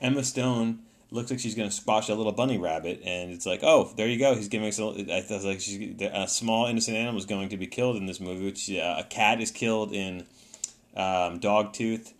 Emma 0.00 0.22
Stone 0.22 0.80
looks 1.10 1.30
like 1.30 1.40
she's 1.40 1.54
going 1.54 1.68
to 1.68 1.74
squash 1.74 2.08
a 2.08 2.14
little 2.14 2.32
bunny 2.32 2.58
rabbit, 2.58 3.00
and 3.04 3.32
it's 3.32 3.46
like, 3.46 3.60
oh, 3.62 3.92
there 3.96 4.06
you 4.06 4.18
go. 4.18 4.34
He's 4.34 4.48
giving 4.48 4.68
us. 4.68 4.78
A, 4.78 4.84
I 4.84 5.38
like 5.44 5.60
she's, 5.60 6.00
a 6.00 6.28
small 6.28 6.66
innocent 6.66 6.96
animal 6.96 7.18
is 7.18 7.26
going 7.26 7.48
to 7.48 7.56
be 7.56 7.66
killed 7.66 7.96
in 7.96 8.06
this 8.06 8.20
movie. 8.20 8.44
Which 8.44 8.70
uh, 8.70 8.96
a 8.98 9.04
cat 9.04 9.40
is 9.40 9.50
killed 9.50 9.92
in 9.92 10.26
um, 10.96 11.40
Dogtooth. 11.40 12.12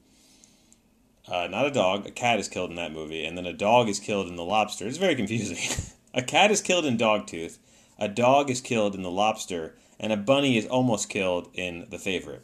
Uh, 1.29 1.47
not 1.49 1.67
a 1.67 1.71
dog. 1.71 2.07
A 2.07 2.11
cat 2.11 2.39
is 2.39 2.49
killed 2.49 2.71
in 2.71 2.77
that 2.77 2.93
movie, 2.93 3.25
and 3.25 3.37
then 3.37 3.47
a 3.47 3.53
dog 3.53 3.89
is 3.89 4.01
killed 4.01 4.29
in 4.29 4.37
The 4.37 4.45
Lobster. 4.45 4.87
It's 4.87 4.97
very 4.97 5.15
confusing. 5.15 5.59
a 6.15 6.23
cat 6.23 6.51
is 6.51 6.61
killed 6.61 6.85
in 6.85 6.97
Dogtooth. 6.97 7.59
A 7.99 8.09
dog 8.09 8.51
is 8.51 8.61
killed 8.61 8.95
in 8.95 9.03
The 9.03 9.11
Lobster, 9.11 9.77
and 9.99 10.13
a 10.13 10.17
bunny 10.17 10.57
is 10.57 10.67
almost 10.67 11.09
killed 11.09 11.49
in 11.55 11.87
The 11.91 11.99
Favorite. 11.99 12.43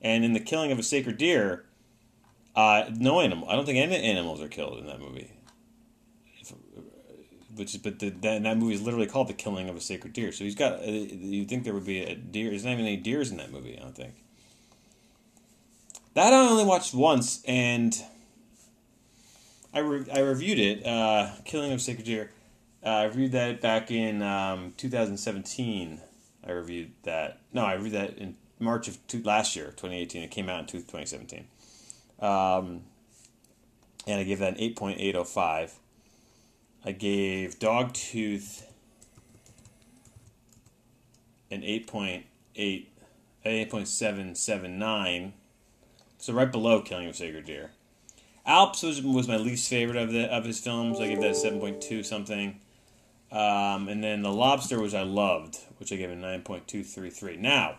And 0.00 0.24
in 0.24 0.32
the 0.32 0.40
killing 0.40 0.70
of 0.70 0.78
a 0.78 0.82
sacred 0.82 1.18
deer, 1.18 1.64
uh, 2.54 2.84
no 2.94 3.20
animal. 3.20 3.48
I 3.48 3.56
don't 3.56 3.66
think 3.66 3.78
any 3.78 3.96
animals 3.96 4.40
are 4.40 4.48
killed 4.48 4.78
in 4.78 4.86
that 4.86 5.00
movie 5.00 5.32
which 7.58 7.74
is 7.74 7.80
but 7.80 7.98
the, 7.98 8.10
that, 8.10 8.42
that 8.42 8.56
movie 8.56 8.74
is 8.74 8.82
literally 8.82 9.06
called 9.06 9.28
the 9.28 9.34
killing 9.34 9.68
of 9.68 9.76
a 9.76 9.80
sacred 9.80 10.12
deer. 10.12 10.32
So 10.32 10.44
he's 10.44 10.54
got. 10.54 10.80
Uh, 10.80 10.90
you 10.90 11.44
think 11.44 11.64
there 11.64 11.74
would 11.74 11.84
be 11.84 12.02
a 12.02 12.14
deer? 12.14 12.50
There's 12.50 12.64
not 12.64 12.72
even 12.72 12.86
any 12.86 12.96
deers 12.96 13.30
in 13.30 13.36
that 13.38 13.50
movie. 13.50 13.76
I 13.76 13.82
don't 13.82 13.96
think. 13.96 14.14
That 16.14 16.32
I 16.32 16.48
only 16.48 16.64
watched 16.64 16.94
once, 16.94 17.42
and 17.46 17.96
I 19.72 19.80
re- 19.80 20.10
I 20.12 20.20
reviewed 20.20 20.58
it. 20.58 20.84
Uh, 20.86 21.30
killing 21.44 21.72
of 21.72 21.80
sacred 21.80 22.06
deer. 22.06 22.30
Uh, 22.84 22.88
I 22.88 23.04
reviewed 23.04 23.32
that 23.32 23.60
back 23.60 23.90
in 23.90 24.22
um, 24.22 24.72
2017. 24.76 26.00
I 26.46 26.50
reviewed 26.50 26.92
that. 27.02 27.40
No, 27.52 27.64
I 27.64 27.74
reviewed 27.74 27.94
that 27.94 28.18
in 28.18 28.36
March 28.58 28.88
of 28.88 29.04
two, 29.06 29.22
last 29.22 29.54
year, 29.54 29.66
2018. 29.66 30.22
It 30.22 30.30
came 30.30 30.48
out 30.48 30.60
in 30.60 30.66
2017. 30.66 31.46
Um, 32.20 32.82
and 34.06 34.20
I 34.20 34.24
gave 34.24 34.38
that 34.38 34.58
an 34.58 34.74
8.805. 34.74 35.72
I 36.84 36.92
gave 36.92 37.58
Dogtooth 37.58 38.62
an 41.50 41.62
8.8, 41.62 42.86
8.779. 43.44 45.32
So 46.18 46.32
right 46.32 46.50
below 46.50 46.82
Killing 46.82 47.08
of 47.08 47.16
Sacred 47.16 47.46
Deer. 47.46 47.70
Alps 48.44 48.82
was, 48.82 49.02
was 49.02 49.28
my 49.28 49.36
least 49.36 49.68
favorite 49.68 49.96
of 49.96 50.12
the 50.12 50.24
of 50.24 50.44
his 50.44 50.58
films. 50.58 51.00
I 51.00 51.08
gave 51.08 51.20
that 51.20 51.34
7.2 51.34 52.04
something. 52.04 52.60
Um, 53.30 53.88
and 53.88 54.02
then 54.02 54.22
The 54.22 54.32
Lobster, 54.32 54.80
which 54.80 54.94
I 54.94 55.02
loved, 55.02 55.58
which 55.78 55.92
I 55.92 55.96
gave 55.96 56.10
a 56.10 56.14
9.233. 56.14 57.38
Now, 57.38 57.76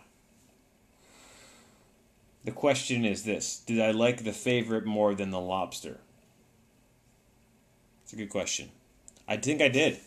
the 2.44 2.52
question 2.52 3.04
is 3.04 3.24
this 3.24 3.58
Did 3.58 3.80
I 3.80 3.90
like 3.90 4.24
The 4.24 4.32
Favorite 4.32 4.86
more 4.86 5.14
than 5.14 5.30
The 5.30 5.40
Lobster? 5.40 5.98
It's 8.04 8.12
a 8.12 8.16
good 8.16 8.30
question. 8.30 8.70
I 9.28 9.36
think 9.36 9.60
I 9.60 9.68
did. 9.68 9.98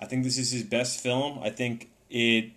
I 0.00 0.06
think 0.06 0.24
this 0.24 0.38
is 0.38 0.50
his 0.50 0.62
best 0.62 1.00
film. 1.00 1.38
I 1.42 1.50
think 1.50 1.90
it. 2.10 2.52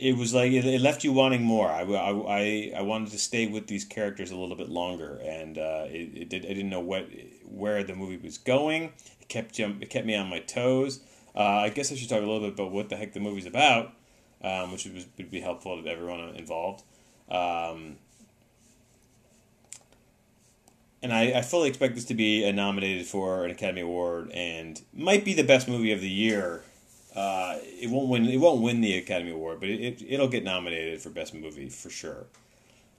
It 0.00 0.16
was 0.16 0.32
like 0.32 0.50
it, 0.52 0.64
it 0.64 0.80
left 0.80 1.04
you 1.04 1.12
wanting 1.12 1.42
more. 1.42 1.68
I, 1.68 1.82
I, 1.82 2.72
I 2.74 2.82
wanted 2.82 3.10
to 3.10 3.18
stay 3.18 3.46
with 3.46 3.66
these 3.66 3.84
characters 3.84 4.30
a 4.30 4.36
little 4.36 4.56
bit 4.56 4.70
longer, 4.70 5.20
and 5.22 5.58
uh, 5.58 5.84
it, 5.88 6.16
it 6.16 6.28
did, 6.30 6.46
I 6.46 6.48
didn't 6.48 6.70
know 6.70 6.80
what 6.80 7.06
where 7.44 7.84
the 7.84 7.94
movie 7.94 8.16
was 8.16 8.38
going. 8.38 8.92
It 9.20 9.28
kept 9.28 9.60
it 9.60 9.90
kept 9.90 10.06
me 10.06 10.16
on 10.16 10.28
my 10.28 10.38
toes. 10.38 11.00
Uh, 11.34 11.42
I 11.42 11.68
guess 11.68 11.92
I 11.92 11.96
should 11.96 12.08
talk 12.08 12.18
a 12.18 12.26
little 12.26 12.40
bit 12.40 12.54
about 12.54 12.72
what 12.72 12.88
the 12.88 12.96
heck 12.96 13.12
the 13.12 13.20
movie's 13.20 13.46
about, 13.46 13.92
um, 14.42 14.72
which 14.72 14.86
would, 14.86 15.30
be 15.30 15.40
helpful 15.40 15.82
to 15.82 15.88
everyone 15.88 16.20
involved. 16.34 16.82
Um, 17.30 17.96
and 21.02 21.12
I, 21.12 21.38
I 21.38 21.42
fully 21.42 21.68
expect 21.68 21.94
this 21.94 22.04
to 22.06 22.14
be 22.14 22.50
nominated 22.52 23.06
for 23.06 23.44
an 23.44 23.50
Academy 23.50 23.82
Award 23.82 24.30
and 24.32 24.80
might 24.92 25.24
be 25.24 25.34
the 25.34 25.44
best 25.44 25.68
movie 25.68 25.92
of 25.92 26.00
the 26.00 26.10
year. 26.10 26.64
Uh, 27.14 27.58
it 27.62 27.90
won't 27.90 28.08
win. 28.08 28.26
It 28.26 28.38
won't 28.38 28.62
win 28.62 28.80
the 28.80 28.96
Academy 28.96 29.32
Award, 29.32 29.60
but 29.60 29.68
it, 29.68 30.02
it 30.02 30.20
will 30.20 30.28
get 30.28 30.44
nominated 30.44 31.00
for 31.00 31.10
best 31.10 31.34
movie 31.34 31.68
for 31.68 31.90
sure. 31.90 32.26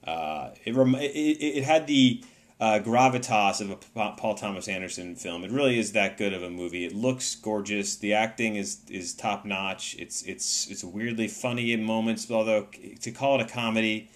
Uh, 0.04 0.50
it, 0.64 0.74
rem- 0.74 0.96
it 0.96 1.08
it 1.08 1.64
had 1.64 1.86
the 1.86 2.22
uh, 2.60 2.78
gravitas 2.80 3.60
of 3.60 3.70
a 3.70 3.76
Paul 4.16 4.34
Thomas 4.34 4.68
Anderson 4.68 5.16
film. 5.16 5.44
It 5.44 5.50
really 5.50 5.78
is 5.78 5.92
that 5.92 6.18
good 6.18 6.32
of 6.32 6.42
a 6.42 6.50
movie. 6.50 6.84
It 6.84 6.94
looks 6.94 7.34
gorgeous. 7.36 7.96
The 7.96 8.12
acting 8.12 8.56
is 8.56 8.80
is 8.90 9.14
top 9.14 9.44
notch. 9.44 9.96
It's 9.98 10.22
it's 10.22 10.70
it's 10.70 10.84
weirdly 10.84 11.28
funny 11.28 11.72
in 11.72 11.82
moments, 11.82 12.30
although 12.30 12.68
to 13.00 13.10
call 13.10 13.40
it 13.40 13.50
a 13.50 13.50
comedy 13.50 14.10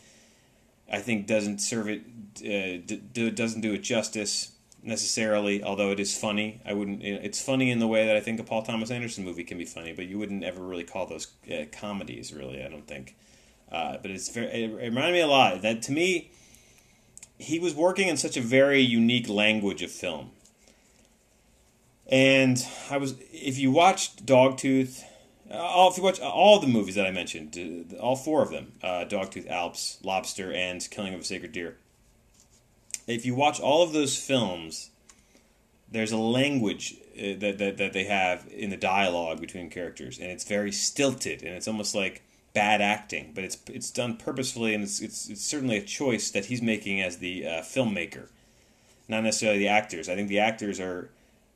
I 0.90 1.00
think 1.00 1.26
doesn't 1.26 1.58
serve 1.58 1.88
it 1.88 2.02
uh, 2.38 2.82
d- 3.12 3.30
doesn't 3.30 3.60
do 3.60 3.72
it 3.74 3.78
justice. 3.78 4.52
Necessarily, 4.86 5.62
although 5.62 5.90
it 5.90 6.00
is 6.00 6.16
funny. 6.16 6.60
I 6.64 6.72
wouldn't. 6.72 7.02
It's 7.02 7.42
funny 7.42 7.70
in 7.70 7.78
the 7.78 7.86
way 7.86 8.06
that 8.06 8.16
I 8.16 8.20
think 8.20 8.40
a 8.40 8.44
Paul 8.44 8.62
Thomas 8.62 8.90
Anderson 8.90 9.24
movie 9.24 9.44
can 9.44 9.58
be 9.58 9.64
funny, 9.64 9.92
but 9.92 10.06
you 10.06 10.18
wouldn't 10.18 10.44
ever 10.44 10.62
really 10.62 10.84
call 10.84 11.06
those 11.06 11.28
uh, 11.50 11.64
comedies. 11.72 12.32
Really, 12.32 12.62
I 12.62 12.68
don't 12.68 12.86
think. 12.86 13.16
Uh, 13.70 13.98
but 14.00 14.10
it's 14.10 14.28
very. 14.28 14.46
It, 14.46 14.70
it 14.70 14.88
reminded 14.88 15.12
me 15.12 15.20
a 15.20 15.26
lot 15.26 15.62
that 15.62 15.82
to 15.82 15.92
me, 15.92 16.30
he 17.38 17.58
was 17.58 17.74
working 17.74 18.08
in 18.08 18.16
such 18.16 18.36
a 18.36 18.40
very 18.40 18.80
unique 18.80 19.28
language 19.28 19.82
of 19.82 19.90
film. 19.90 20.30
And 22.08 22.64
I 22.88 22.98
was, 22.98 23.16
if 23.32 23.58
you 23.58 23.72
watched 23.72 24.24
Dogtooth, 24.24 25.02
all, 25.50 25.90
if 25.90 25.96
you 25.96 26.04
watch 26.04 26.20
all 26.20 26.60
the 26.60 26.68
movies 26.68 26.94
that 26.94 27.04
I 27.04 27.10
mentioned, 27.10 27.92
uh, 27.92 27.96
all 27.96 28.14
four 28.14 28.42
of 28.42 28.50
them, 28.50 28.72
uh, 28.80 29.04
Dogtooth, 29.08 29.50
Alps, 29.50 29.98
Lobster, 30.04 30.52
and 30.52 30.88
Killing 30.88 31.14
of 31.14 31.20
a 31.20 31.24
Sacred 31.24 31.50
Deer 31.50 31.78
if 33.06 33.24
you 33.24 33.34
watch 33.34 33.60
all 33.60 33.82
of 33.82 33.92
those 33.92 34.18
films, 34.18 34.90
there's 35.90 36.12
a 36.12 36.16
language 36.16 36.96
uh, 37.16 37.34
that, 37.38 37.58
that, 37.58 37.76
that 37.78 37.92
they 37.92 38.04
have 38.04 38.46
in 38.52 38.70
the 38.70 38.76
dialogue 38.76 39.40
between 39.40 39.70
characters, 39.70 40.18
and 40.18 40.30
it's 40.30 40.44
very 40.44 40.72
stilted, 40.72 41.42
and 41.42 41.54
it's 41.54 41.68
almost 41.68 41.94
like 41.94 42.22
bad 42.52 42.80
acting, 42.80 43.32
but 43.34 43.44
it's 43.44 43.58
it's 43.68 43.90
done 43.90 44.16
purposefully, 44.16 44.74
and 44.74 44.82
it's 44.82 45.00
it's, 45.00 45.28
it's 45.28 45.44
certainly 45.44 45.76
a 45.76 45.82
choice 45.82 46.30
that 46.30 46.46
he's 46.46 46.62
making 46.62 47.00
as 47.00 47.18
the 47.18 47.46
uh, 47.46 47.50
filmmaker, 47.62 48.28
not 49.08 49.22
necessarily 49.22 49.58
the 49.58 49.68
actors. 49.68 50.08
I 50.08 50.14
think 50.14 50.28
the 50.28 50.40
actors 50.40 50.80
are. 50.80 51.10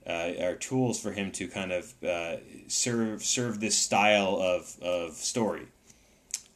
Uh, 0.07 0.33
are 0.41 0.55
tools 0.55 0.99
for 0.99 1.13
him 1.13 1.31
to 1.31 1.47
kind 1.47 1.71
of 1.71 1.93
uh, 2.03 2.37
serve 2.69 3.23
serve 3.23 3.61
this 3.61 3.77
style 3.77 4.39
of, 4.41 4.77
of 4.83 5.13
story, 5.13 5.67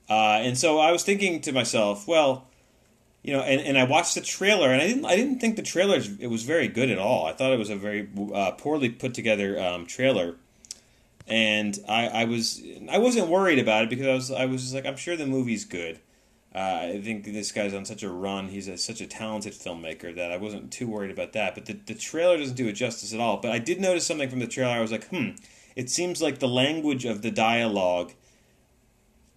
uh, 0.09 0.41
and 0.41 0.57
so 0.57 0.79
I 0.79 0.91
was 0.93 1.05
thinking 1.05 1.43
to 1.43 1.53
myself, 1.53 2.09
well, 2.09 2.49
you 3.25 3.33
know, 3.33 3.40
and, 3.40 3.59
and 3.62 3.78
I 3.78 3.85
watched 3.85 4.14
the 4.14 4.21
trailer, 4.21 4.71
and 4.71 4.83
I 4.83 4.87
didn't 4.87 5.07
I 5.07 5.16
didn't 5.16 5.38
think 5.38 5.57
the 5.57 5.62
trailer 5.62 5.99
it 6.21 6.26
was 6.26 6.43
very 6.43 6.69
good 6.69 6.90
at 6.90 6.99
all. 6.99 7.25
I 7.25 7.33
thought 7.33 7.54
it 7.54 7.59
was 7.59 7.71
a 7.71 7.76
very 7.76 8.07
uh, 8.35 8.50
poorly 8.52 8.90
put 8.90 9.14
together 9.14 9.59
um, 9.59 9.87
trailer, 9.87 10.37
and 11.26 11.78
I, 11.88 12.09
I 12.09 12.25
was 12.26 12.62
I 12.90 12.99
wasn't 12.99 13.28
worried 13.28 13.59
about 13.59 13.85
it 13.85 13.90
because 13.90 14.07
I 14.07 14.14
was 14.14 14.31
I 14.31 14.45
was 14.45 14.61
just 14.61 14.75
like 14.75 14.85
I'm 14.85 14.99
sure 14.99 15.16
the 15.16 15.26
movie's 15.26 15.64
good. 15.64 16.00
Uh, 16.54 16.93
I 16.93 17.00
think 17.02 17.25
this 17.25 17.50
guy's 17.50 17.73
on 17.73 17.87
such 17.87 18.02
a 18.02 18.11
run. 18.11 18.49
He's 18.49 18.69
a, 18.69 18.76
such 18.76 19.00
a 19.00 19.09
talented 19.09 19.54
filmmaker 19.54 20.14
that 20.14 20.31
I 20.31 20.37
wasn't 20.37 20.71
too 20.71 20.87
worried 20.87 21.11
about 21.11 21.33
that. 21.33 21.57
But 21.57 21.64
the, 21.66 21.73
the 21.73 21.97
trailer 21.97 22.37
doesn't 22.37 22.54
do 22.54 22.69
it 22.69 22.75
justice 22.75 23.12
at 23.12 23.19
all. 23.19 23.38
But 23.38 23.50
I 23.50 23.59
did 23.59 23.81
notice 23.81 24.07
something 24.07 24.31
from 24.31 24.38
the 24.38 24.47
trailer. 24.47 24.71
I 24.71 24.81
was 24.81 24.93
like, 24.93 25.09
hmm, 25.09 25.31
it 25.75 25.90
seems 25.90 26.23
like 26.23 26.38
the 26.38 26.47
language 26.47 27.04
of 27.07 27.23
the 27.23 27.33
dialogue 27.33 28.12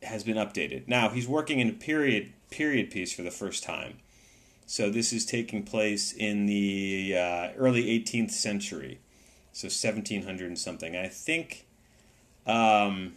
has 0.03 0.23
been 0.23 0.37
updated. 0.37 0.87
Now 0.87 1.09
he's 1.09 1.27
working 1.27 1.59
in 1.59 1.69
a 1.69 1.73
period 1.73 2.33
period 2.49 2.91
piece 2.91 3.13
for 3.13 3.21
the 3.21 3.31
first 3.31 3.63
time. 3.63 3.97
So 4.65 4.89
this 4.89 5.13
is 5.13 5.25
taking 5.25 5.63
place 5.63 6.11
in 6.11 6.45
the 6.45 7.15
uh, 7.17 7.49
early 7.57 7.85
18th 7.85 8.31
century, 8.31 8.99
so 9.53 9.67
1700 9.67 10.45
and 10.45 10.59
something. 10.59 10.95
I 10.95 11.07
think 11.07 11.65
um, 12.45 13.13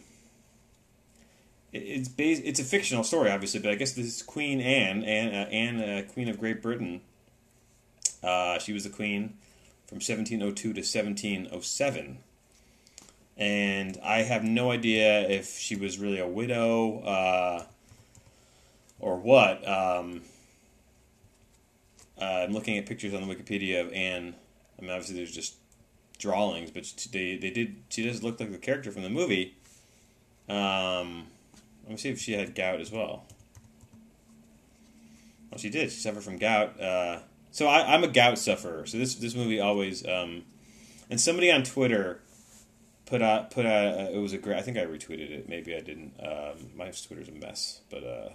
it's 1.73 2.07
based, 2.07 2.41
it's 2.45 2.59
a 2.59 2.63
fictional 2.63 3.03
story, 3.03 3.29
obviously, 3.31 3.59
but 3.59 3.71
I 3.71 3.75
guess 3.75 3.93
this 3.93 4.05
is 4.05 4.23
Queen 4.23 4.61
Anne, 4.61 5.03
Anne, 5.03 5.27
uh, 5.33 5.49
Anne 5.49 5.81
uh, 5.81 6.11
Queen 6.13 6.29
of 6.29 6.39
Great 6.39 6.61
Britain. 6.61 7.01
Uh, 8.23 8.59
she 8.59 8.71
was 8.71 8.83
the 8.83 8.89
queen 8.89 9.33
from 9.87 9.97
1702 9.97 10.55
to 10.61 10.67
1707. 10.79 12.17
And 13.37 13.99
I 14.03 14.19
have 14.19 14.43
no 14.43 14.71
idea 14.71 15.27
if 15.27 15.57
she 15.57 15.75
was 15.75 15.97
really 15.97 16.19
a 16.19 16.27
widow 16.27 16.99
uh, 16.99 17.63
or 19.01 19.17
what. 19.17 19.67
Um, 19.67 20.21
uh, 22.21 22.45
I'm 22.45 22.53
looking 22.53 22.77
at 22.77 22.85
pictures 22.85 23.13
on 23.13 23.27
the 23.27 23.35
Wikipedia 23.35 23.81
of 23.81 23.91
Anne. 23.91 24.35
I 24.77 24.81
mean, 24.81 24.91
obviously 24.91 25.15
there's 25.15 25.33
just 25.33 25.55
drawings, 26.19 26.71
but 26.71 26.85
they 27.11 27.35
they 27.35 27.49
did. 27.49 27.77
She 27.89 28.03
does 28.03 28.23
look 28.23 28.39
like 28.39 28.51
the 28.51 28.57
character 28.57 28.91
from 28.91 29.03
the 29.03 29.09
movie. 29.09 29.55
Um, 30.47 31.27
let 31.83 31.91
me 31.91 31.97
see 31.97 32.09
if 32.09 32.19
she 32.19 32.33
had 32.33 32.55
gout 32.55 32.79
as 32.79 32.91
well. 32.91 33.25
Well, 35.49 35.57
she 35.57 35.69
did. 35.69 35.91
She 35.91 35.99
suffered 35.99 36.23
from 36.23 36.37
gout. 36.37 36.79
Uh, 36.79 37.19
so 37.51 37.67
I, 37.67 37.93
am 37.93 38.03
a 38.03 38.07
gout 38.07 38.37
sufferer. 38.37 38.85
So 38.85 38.97
this 38.97 39.15
this 39.15 39.35
movie 39.35 39.59
always. 39.59 40.07
Um, 40.07 40.43
and 41.09 41.19
somebody 41.19 41.51
on 41.51 41.63
Twitter 41.63 42.21
put 43.05 43.21
out 43.21 43.51
put 43.51 43.65
out. 43.65 43.99
Uh, 43.99 44.11
it 44.11 44.17
was 44.17 44.33
a 44.33 44.37
great. 44.37 44.57
I 44.57 44.61
think 44.61 44.77
I 44.77 44.85
retweeted 44.85 45.31
it. 45.31 45.49
Maybe 45.49 45.75
I 45.75 45.81
didn't. 45.81 46.13
Um, 46.19 46.71
my 46.75 46.91
Twitter's 46.91 47.27
a 47.27 47.33
mess, 47.33 47.81
but 47.89 48.03
uh, 48.03 48.29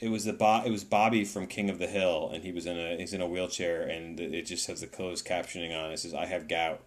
it 0.00 0.08
was 0.08 0.24
the 0.24 0.32
Bo- 0.32 0.62
it 0.64 0.70
was 0.70 0.84
Bobby 0.84 1.24
from 1.24 1.46
King 1.46 1.70
of 1.70 1.78
the 1.78 1.86
Hill, 1.86 2.30
and 2.32 2.44
he 2.44 2.52
was 2.52 2.66
in 2.66 2.78
a 2.78 2.96
he's 2.96 3.12
in 3.12 3.20
a 3.20 3.26
wheelchair, 3.26 3.82
and 3.82 4.18
it 4.18 4.46
just 4.46 4.66
has 4.66 4.80
the 4.80 4.86
closed 4.86 5.26
captioning 5.26 5.76
on. 5.76 5.90
It 5.92 5.98
says, 5.98 6.14
"I 6.14 6.26
have 6.26 6.48
gout." 6.48 6.80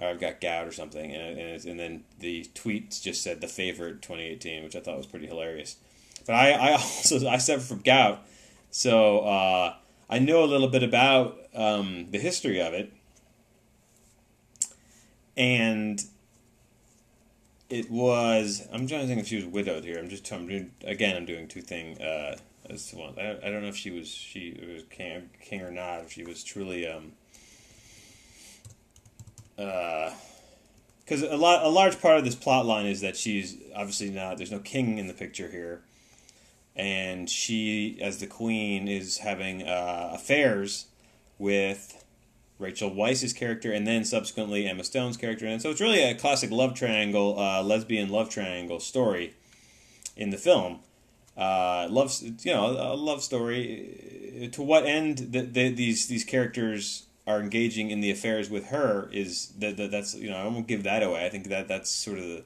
Or 0.00 0.08
I've 0.08 0.20
got 0.20 0.40
gout 0.40 0.66
or 0.66 0.72
something, 0.72 1.12
and 1.12 1.38
and, 1.38 1.64
and 1.64 1.80
then 1.80 2.04
the 2.18 2.46
tweet 2.54 2.98
just 3.02 3.22
said 3.22 3.40
the 3.40 3.48
favorite 3.48 4.02
2018, 4.02 4.64
which 4.64 4.76
I 4.76 4.80
thought 4.80 4.96
was 4.96 5.06
pretty 5.06 5.26
hilarious. 5.26 5.76
But 6.26 6.34
I, 6.34 6.52
I 6.52 6.72
also 6.72 7.26
I 7.28 7.38
suffer 7.38 7.60
from 7.60 7.80
gout, 7.80 8.24
so 8.70 9.20
uh, 9.20 9.74
I 10.08 10.18
know 10.18 10.44
a 10.44 10.46
little 10.46 10.68
bit 10.68 10.82
about 10.82 11.38
um, 11.54 12.06
the 12.10 12.18
history 12.18 12.60
of 12.60 12.72
it, 12.72 12.92
and 15.36 16.02
it 17.72 17.90
was. 17.90 18.68
I'm 18.70 18.86
trying 18.86 19.00
to 19.00 19.06
think 19.06 19.20
if 19.20 19.28
she 19.28 19.36
was 19.36 19.46
widowed 19.46 19.84
here. 19.84 19.98
I'm 19.98 20.10
just. 20.10 20.30
I'm 20.30 20.46
doing 20.46 20.72
again. 20.84 21.16
I'm 21.16 21.24
doing 21.24 21.48
two 21.48 21.62
thing. 21.62 22.00
Uh, 22.00 22.36
one. 22.92 23.14
I, 23.18 23.38
I 23.42 23.50
don't 23.50 23.62
know 23.62 23.68
if 23.68 23.76
she 23.76 23.90
was 23.90 24.08
she 24.08 24.58
was 24.74 24.82
king 24.90 25.30
king 25.40 25.62
or 25.62 25.70
not. 25.70 26.02
If 26.02 26.12
she 26.12 26.22
was 26.22 26.44
truly 26.44 26.86
um. 26.86 27.12
Uh, 29.58 30.12
because 31.00 31.22
a 31.22 31.36
lot 31.36 31.64
a 31.64 31.68
large 31.68 32.00
part 32.00 32.18
of 32.18 32.24
this 32.24 32.34
plot 32.34 32.66
line 32.66 32.86
is 32.86 33.00
that 33.00 33.16
she's 33.16 33.56
obviously 33.74 34.10
not. 34.10 34.36
There's 34.36 34.52
no 34.52 34.60
king 34.60 34.98
in 34.98 35.06
the 35.06 35.14
picture 35.14 35.48
here, 35.48 35.82
and 36.76 37.28
she, 37.28 37.98
as 38.02 38.18
the 38.18 38.26
queen, 38.26 38.86
is 38.86 39.18
having 39.18 39.62
uh, 39.62 40.10
affairs 40.12 40.86
with 41.38 42.01
Rachel 42.62 42.90
Weisz's 42.90 43.32
character, 43.32 43.72
and 43.72 43.86
then 43.86 44.04
subsequently 44.04 44.66
Emma 44.66 44.84
Stone's 44.84 45.16
character. 45.16 45.46
And 45.46 45.60
so 45.60 45.70
it's 45.70 45.80
really 45.80 46.02
a 46.02 46.14
classic 46.14 46.50
love 46.50 46.74
triangle, 46.74 47.38
uh, 47.38 47.62
lesbian 47.62 48.08
love 48.08 48.30
triangle 48.30 48.80
story 48.80 49.34
in 50.16 50.30
the 50.30 50.38
film. 50.38 50.80
Uh, 51.36 51.86
love, 51.90 52.14
you 52.22 52.52
know, 52.52 52.70
a 52.70 52.94
love 52.94 53.22
story. 53.22 54.48
To 54.52 54.62
what 54.62 54.86
end 54.86 55.18
that 55.32 55.54
the, 55.54 55.70
these 55.70 56.06
these 56.06 56.24
characters 56.24 57.06
are 57.26 57.40
engaging 57.40 57.90
in 57.90 58.00
the 58.00 58.10
affairs 58.10 58.50
with 58.50 58.66
her 58.66 59.08
is 59.12 59.48
that, 59.58 59.76
that 59.76 59.90
that's 59.90 60.14
you 60.14 60.30
know 60.30 60.36
I 60.36 60.44
won't 60.44 60.66
give 60.66 60.82
that 60.82 61.02
away. 61.02 61.24
I 61.24 61.28
think 61.28 61.48
that 61.48 61.68
that's 61.68 61.90
sort 61.90 62.18
of 62.18 62.24
the 62.24 62.44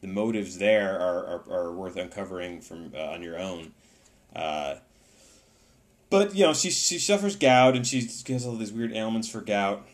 the 0.00 0.08
motives 0.08 0.58
there 0.58 1.00
are, 1.00 1.24
are, 1.26 1.42
are 1.50 1.72
worth 1.72 1.96
uncovering 1.96 2.60
from 2.60 2.92
uh, 2.94 3.12
on 3.12 3.22
your 3.22 3.38
own. 3.38 3.72
Uh, 4.36 4.74
but 6.10 6.34
you 6.34 6.44
know, 6.44 6.54
she 6.54 6.70
she 6.70 6.98
suffers 6.98 7.36
gout 7.36 7.76
and 7.76 7.86
she 7.86 8.00
has 8.28 8.46
all 8.46 8.56
these 8.56 8.72
weird 8.72 8.92
ailments 8.92 9.28
for 9.28 9.40
gout. 9.40 9.86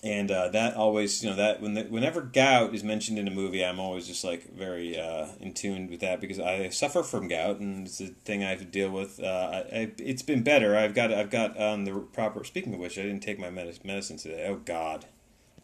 And 0.00 0.30
uh, 0.30 0.48
that 0.50 0.76
always, 0.76 1.24
you 1.24 1.30
know, 1.30 1.34
that 1.36 1.60
when 1.60 1.74
the, 1.74 1.82
whenever 1.82 2.20
gout 2.20 2.72
is 2.72 2.84
mentioned 2.84 3.18
in 3.18 3.26
a 3.26 3.32
movie, 3.32 3.64
I'm 3.64 3.80
always 3.80 4.06
just 4.06 4.22
like 4.22 4.48
very 4.54 4.98
uh, 4.98 5.26
in 5.40 5.54
tune 5.54 5.90
with 5.90 6.00
that 6.00 6.20
because 6.20 6.38
I 6.38 6.68
suffer 6.68 7.02
from 7.02 7.26
gout 7.26 7.58
and 7.58 7.84
it's 7.84 8.00
a 8.00 8.06
thing 8.06 8.44
I 8.44 8.50
have 8.50 8.60
to 8.60 8.64
deal 8.64 8.90
with. 8.90 9.20
Uh, 9.20 9.64
I, 9.72 9.90
it's 9.98 10.22
been 10.22 10.44
better. 10.44 10.76
I've 10.76 10.94
got 10.94 11.12
I've 11.12 11.30
got 11.30 11.56
on 11.56 11.80
um, 11.80 11.84
the 11.84 11.94
proper. 11.94 12.44
Speaking 12.44 12.74
of 12.74 12.80
which, 12.80 12.96
I 12.96 13.02
didn't 13.02 13.20
take 13.20 13.40
my 13.40 13.50
medicine 13.50 14.18
today. 14.18 14.46
Oh 14.48 14.56
God, 14.56 15.06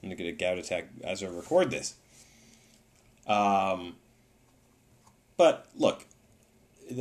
I'm 0.03 0.09
gonna 0.09 0.17
get 0.17 0.27
a 0.27 0.33
gout 0.33 0.59
attack 0.59 0.89
as 1.05 1.23
I 1.23 1.29
record 1.29 1.71
this. 1.71 1.95
Um, 3.29 3.95
but 5.37 5.67
look, 5.77 5.94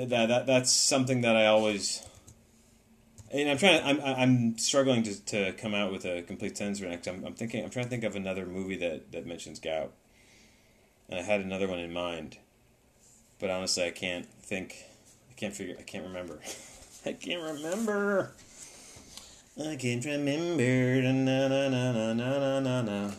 that, 0.10 0.28
that 0.28 0.46
that's 0.46 0.72
something 0.72 1.22
that 1.22 1.36
I 1.36 1.48
always. 1.48 2.04
And 3.32 3.50
I'm 3.50 3.58
trying. 3.58 3.84
I'm 3.84 4.00
I'm 4.02 4.58
struggling 4.58 5.04
to, 5.04 5.26
to 5.26 5.54
come 5.54 5.74
out 5.74 5.92
with 5.92 6.06
a 6.06 6.22
complete 6.22 6.58
sentence 6.58 6.82
right 6.82 7.08
I'm, 7.08 7.26
I'm 7.26 7.34
thinking. 7.34 7.64
I'm 7.64 7.70
trying 7.70 7.86
to 7.86 7.90
think 7.90 8.04
of 8.04 8.16
another 8.16 8.46
movie 8.46 8.78
that, 8.78 9.12
that 9.12 9.26
mentions 9.26 9.60
gout, 9.60 9.92
and 11.10 11.20
I 11.20 11.24
had 11.24 11.42
another 11.42 11.68
one 11.68 11.80
in 11.80 11.92
mind, 11.92 12.38
but 13.40 13.50
honestly, 13.50 13.84
I 13.84 13.92
can't 13.92 14.28
think. 14.42 14.76
I 15.32 15.34
can't 15.34 15.56
figure. 15.56 15.76
I 15.80 15.84
can't 15.84 16.06
remember. 16.06 16.40
I 17.06 17.14
can't 17.14 17.42
remember. 17.42 18.34
I 19.60 19.76
can't 19.76 20.06
remember. 20.06 21.02
Na 21.12 21.48
na 21.48 21.70
na 21.70 22.14
na 22.14 22.14
na 22.14 22.60
na 22.60 22.82
na. 22.82 23.12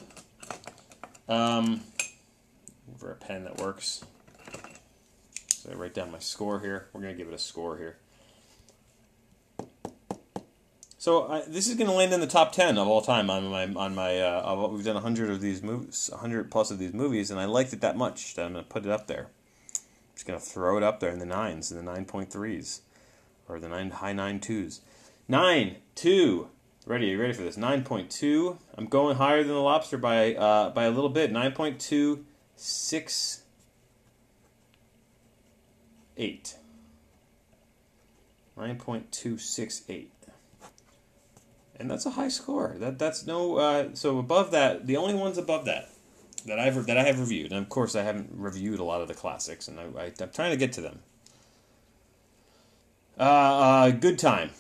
Um, 1.29 1.81
for 2.99 3.11
a 3.11 3.16
pen 3.16 3.44
that 3.44 3.59
works. 3.59 4.05
So 5.64 5.72
I 5.72 5.77
write 5.77 5.94
down 5.94 6.12
my 6.12 6.18
score 6.18 6.61
here. 6.61 6.88
We're 6.92 7.00
going 7.00 7.14
to 7.14 7.16
give 7.16 7.33
it 7.33 7.35
a 7.35 7.38
score 7.38 7.79
here. 7.79 7.96
So 10.98 11.27
I, 11.27 11.40
this 11.48 11.66
is 11.68 11.74
going 11.74 11.88
to 11.88 11.96
land 11.96 12.12
in 12.12 12.20
the 12.20 12.27
top 12.27 12.53
ten 12.53 12.77
of 12.77 12.87
all 12.87 13.00
time 13.00 13.31
on 13.31 13.46
my 13.46 13.64
on 13.72 13.94
my. 13.94 14.20
Uh, 14.20 14.68
we've 14.70 14.85
done 14.85 15.00
hundred 15.00 15.31
of 15.31 15.40
these 15.40 15.62
movies, 15.62 16.11
hundred 16.14 16.50
plus 16.50 16.70
of 16.70 16.79
these 16.79 16.92
movies, 16.92 17.31
and 17.31 17.40
I 17.40 17.46
liked 17.46 17.72
it 17.72 17.81
that 17.81 17.96
much 17.96 18.35
that 18.35 18.44
I'm 18.44 18.53
going 18.53 18.62
to 18.62 18.68
put 18.68 18.85
it 18.85 18.90
up 18.90 19.07
there. 19.07 19.29
I'm 19.79 20.14
just 20.14 20.27
going 20.27 20.38
to 20.38 20.44
throw 20.44 20.77
it 20.77 20.83
up 20.83 21.00
there 21.00 21.11
in 21.11 21.18
the 21.18 21.24
nines, 21.24 21.70
in 21.70 21.79
the 21.79 21.83
nine 21.83 22.05
point 22.05 22.31
threes. 22.31 22.83
or 23.48 23.61
the 23.61 23.68
nine 23.68 23.90
high 23.90 24.12
nine 24.12 24.40
twos. 24.40 24.81
Nine 25.29 25.77
two. 25.94 26.48
Ready? 26.87 27.09
Are 27.09 27.12
you 27.12 27.20
ready 27.20 27.33
for 27.33 27.42
this? 27.42 27.57
Nine 27.57 27.83
point 27.83 28.11
two. 28.11 28.59
I'm 28.77 28.87
going 28.87 29.16
higher 29.16 29.42
than 29.42 29.55
the 29.55 29.61
lobster 29.61 29.96
by 29.96 30.35
uh, 30.35 30.70
by 30.70 30.85
a 30.85 30.90
little 30.90 31.11
bit. 31.11 31.33
Nine 31.33 31.53
point 31.53 31.81
two 31.81 32.24
six 32.57 33.43
eight. 36.16 36.57
Nine 38.57 38.77
point 38.77 39.11
two 39.12 39.38
six 39.38 39.83
eight. 39.88 40.11
And 41.77 41.90
that's 41.90 42.07
a 42.07 42.11
high 42.11 42.29
score. 42.29 42.77
That 42.79 42.98
that's 42.98 43.27
no. 43.27 43.57
Uh, 43.57 43.88
so 43.94 44.18
above 44.18 44.53
that, 44.53 44.87
the 44.87 44.96
only 44.96 45.14
ones 45.14 45.38
above 45.38 45.64
that 45.64 45.90
that 46.46 46.59
I've 46.59 46.87
that 46.87 46.96
I 46.96 47.05
have 47.05 47.18
reviewed, 47.18 47.53
and 47.53 47.61
of 47.61 47.68
course 47.68 47.96
I 47.96 48.03
haven't 48.03 48.31
reviewed 48.33 48.79
a 48.79 48.85
lot 48.85 49.00
of 49.00 49.09
the 49.09 49.14
classics, 49.14 49.68
and 49.68 49.81
I, 49.81 50.12
I'm 50.20 50.31
trying 50.31 50.50
to 50.50 50.57
get 50.57 50.72
to 50.74 50.81
them. 50.81 51.00
Uh, 53.18 53.22
uh, 53.22 53.90
Good 53.90 54.18
Time. 54.18 54.50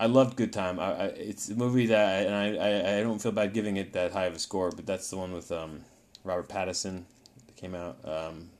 I 0.00 0.06
loved 0.06 0.36
Good 0.36 0.52
Time. 0.52 0.80
I, 0.80 0.92
I, 0.92 1.04
it's 1.06 1.48
a 1.50 1.54
movie 1.54 1.86
that, 1.86 2.08
I, 2.08 2.12
and 2.20 2.34
I, 2.34 2.66
I, 2.66 2.98
I 2.98 3.02
don't 3.02 3.20
feel 3.20 3.32
bad 3.32 3.52
giving 3.52 3.76
it 3.76 3.92
that 3.92 4.12
high 4.12 4.24
of 4.24 4.34
a 4.34 4.38
score, 4.38 4.70
but 4.70 4.86
that's 4.86 5.08
the 5.10 5.16
one 5.16 5.32
with 5.32 5.52
um, 5.52 5.82
Robert 6.24 6.48
Pattinson 6.48 7.04
that 7.46 7.56
came 7.56 7.74
out 7.74 7.98
um, 8.04 8.50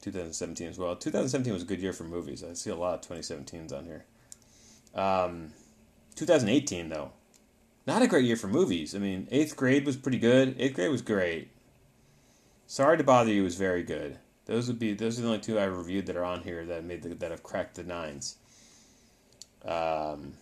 2017 0.00 0.68
as 0.68 0.78
well. 0.78 0.96
2017 0.96 1.52
was 1.52 1.62
a 1.62 1.66
good 1.66 1.80
year 1.80 1.92
for 1.92 2.04
movies. 2.04 2.42
I 2.42 2.54
see 2.54 2.70
a 2.70 2.76
lot 2.76 2.94
of 2.94 3.16
2017s 3.18 3.72
on 3.72 3.84
here. 3.84 4.04
Um, 4.94 5.50
2018 6.16 6.88
though, 6.88 7.12
not 7.86 8.02
a 8.02 8.06
great 8.06 8.24
year 8.24 8.36
for 8.36 8.48
movies. 8.48 8.94
I 8.94 8.98
mean, 8.98 9.28
Eighth 9.30 9.56
Grade 9.56 9.86
was 9.86 9.96
pretty 9.96 10.18
good. 10.18 10.56
Eighth 10.58 10.74
Grade 10.74 10.90
was 10.90 11.02
great. 11.02 11.50
Sorry 12.66 12.96
to 12.98 13.04
Bother 13.04 13.32
You 13.32 13.42
was 13.42 13.56
very 13.56 13.82
good. 13.82 14.18
Those 14.46 14.66
would 14.68 14.78
be 14.78 14.94
those 14.94 15.18
are 15.18 15.22
the 15.22 15.28
only 15.28 15.40
two 15.40 15.58
I 15.58 15.64
reviewed 15.64 16.06
that 16.06 16.16
are 16.16 16.24
on 16.24 16.42
here 16.42 16.64
that 16.66 16.84
made 16.84 17.02
the, 17.02 17.14
that 17.14 17.30
have 17.30 17.42
cracked 17.42 17.76
the 17.76 17.84
nines. 17.84 18.36
Um, 19.64 20.32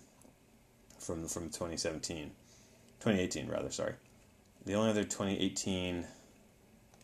from 0.99 1.27
from 1.27 1.45
2017, 1.45 2.31
2018 3.01 3.49
rather. 3.49 3.71
Sorry, 3.71 3.95
the 4.65 4.75
only 4.75 4.91
other 4.91 5.05
2018. 5.05 6.07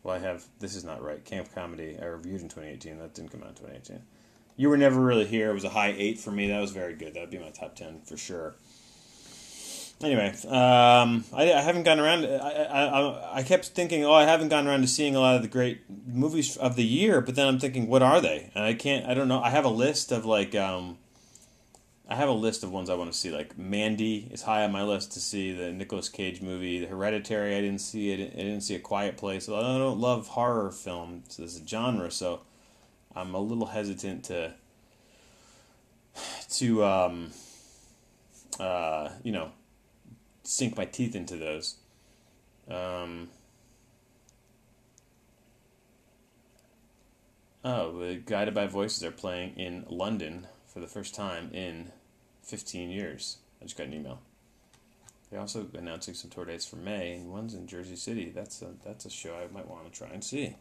Well, 0.05 0.14
I 0.14 0.19
have 0.19 0.45
this 0.61 0.77
is 0.77 0.85
not 0.85 1.03
right. 1.03 1.25
Camp 1.25 1.49
Comedy 1.55 1.99
I 2.01 2.05
reviewed 2.05 2.43
in 2.43 2.49
2018. 2.49 2.99
That 2.99 3.14
didn't 3.14 3.33
come 3.33 3.43
out 3.43 3.49
in 3.49 3.55
2018. 3.55 4.03
You 4.57 4.69
were 4.69 4.77
never 4.77 5.01
really 5.01 5.25
here. 5.25 5.51
It 5.51 5.55
was 5.55 5.64
a 5.64 5.71
high 5.71 5.95
eight 5.97 6.21
for 6.21 6.31
me. 6.31 6.49
That 6.49 6.61
was 6.61 6.71
very 6.71 6.95
good. 6.95 7.14
That 7.14 7.21
would 7.21 7.31
be 7.31 7.38
my 7.38 7.51
top 7.51 7.75
ten 7.75 8.03
for 8.03 8.17
sure. 8.17 8.55
Anyway, 10.03 10.29
um, 10.49 11.25
I, 11.33 11.53
I 11.53 11.62
haven't 11.62 11.85
gotten 11.85 12.05
around. 12.05 12.27
I, 12.27 12.85
I 12.85 13.38
I 13.38 13.43
kept 13.43 13.69
thinking, 13.69 14.05
oh, 14.05 14.12
I 14.12 14.25
haven't 14.25 14.49
gotten 14.49 14.69
around 14.69 14.83
to 14.83 14.88
seeing 14.88 15.17
a 15.17 15.21
lot 15.21 15.37
of 15.37 15.43
the 15.43 15.49
great 15.49 15.83
movies 16.07 16.57
of 16.59 16.77
the 16.77 16.85
year. 16.85 17.21
But 17.23 17.35
then 17.35 17.49
I'm 17.49 17.59
thinking, 17.59 17.88
what 17.88 18.03
are 18.03 18.21
they? 18.21 18.51
And 18.55 18.62
I 18.62 18.75
can't. 18.75 19.07
I 19.07 19.14
don't 19.14 19.29
know. 19.29 19.40
I 19.40 19.51
have 19.51 19.64
a 19.64 19.71
list 19.71 20.12
of 20.12 20.27
like. 20.27 20.55
Um, 20.55 20.99
I 22.07 22.17
have 22.17 22.29
a 22.29 22.33
list 22.33 22.62
of 22.62 22.71
ones 22.71 22.90
I 22.90 22.95
want 22.95 23.11
to 23.11 23.19
see. 23.19 23.31
Like 23.31 23.57
Mandy 23.57 24.29
is 24.31 24.43
high 24.43 24.64
on 24.64 24.73
my 24.73 24.83
list 24.83 25.12
to 25.12 25.21
see 25.21 25.53
the 25.53 25.73
Nicolas 25.73 26.11
Cage 26.11 26.43
movie. 26.43 26.81
The 26.81 26.87
Hereditary, 26.87 27.57
I 27.57 27.62
didn't 27.62 27.81
see 27.81 28.12
it. 28.12 28.33
I 28.35 28.37
didn't 28.37 28.61
see 28.61 28.75
a 28.75 28.81
Quiet 28.81 29.17
Place. 29.17 29.49
I 29.49 29.61
don't 29.61 29.99
love 29.99 30.29
horror 30.29 30.71
films 30.71 31.40
as 31.40 31.61
a 31.61 31.67
genre, 31.67 32.11
so 32.11 32.43
I'm 33.17 33.35
a 33.35 33.40
little 33.40 33.67
hesitant 33.67 34.25
to 34.25 34.55
to 36.51 36.85
um, 36.85 37.31
uh, 38.61 39.09
you 39.23 39.33
know 39.33 39.53
sink 40.43 40.77
my 40.77 40.85
teeth 40.85 41.17
into 41.17 41.37
those. 41.37 41.77
Um, 42.69 43.31
oh, 47.64 47.99
the 47.99 48.17
Guided 48.17 48.53
by 48.53 48.67
Voices 48.67 49.03
are 49.05 49.11
playing 49.11 49.57
in 49.57 49.87
London 49.88 50.49
for 50.75 50.81
the 50.81 50.87
first 50.89 51.15
time 51.15 51.51
in 51.55 51.93
15 52.43 52.91
years. 52.91 53.39
I 53.63 53.65
just 53.65 53.79
got 53.79 53.87
an 53.87 53.95
email. 53.95 54.19
They're 55.31 55.41
also 55.41 55.67
announcing 55.75 56.15
some 56.15 56.31
tour 56.31 56.45
dates 56.45 56.67
for 56.67 56.77
May, 56.77 57.15
and 57.15 57.33
one's 57.33 57.55
in 57.55 57.67
Jersey 57.67 57.97
City. 57.97 58.31
That's 58.35 58.61
a 58.61 58.69
that's 58.85 59.05
a 59.05 59.11
show 59.11 59.35
I 59.35 59.53
might 59.53 59.69
want 59.69 59.91
to 59.91 59.99
try 59.99 60.09
and 60.09 60.23
see. 60.23 60.55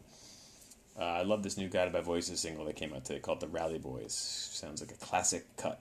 Uh, 0.98 1.02
I 1.04 1.22
love 1.22 1.42
this 1.42 1.56
new 1.56 1.68
Guided 1.68 1.92
by 1.92 2.00
Voices 2.00 2.40
single 2.40 2.64
that 2.64 2.76
came 2.76 2.92
out 2.94 3.04
today 3.04 3.20
called 3.20 3.40
"The 3.40 3.46
Rally 3.46 3.78
Boys." 3.78 4.14
Sounds 4.14 4.80
like 4.80 4.90
a 4.90 5.04
classic 5.04 5.44
cut. 5.56 5.80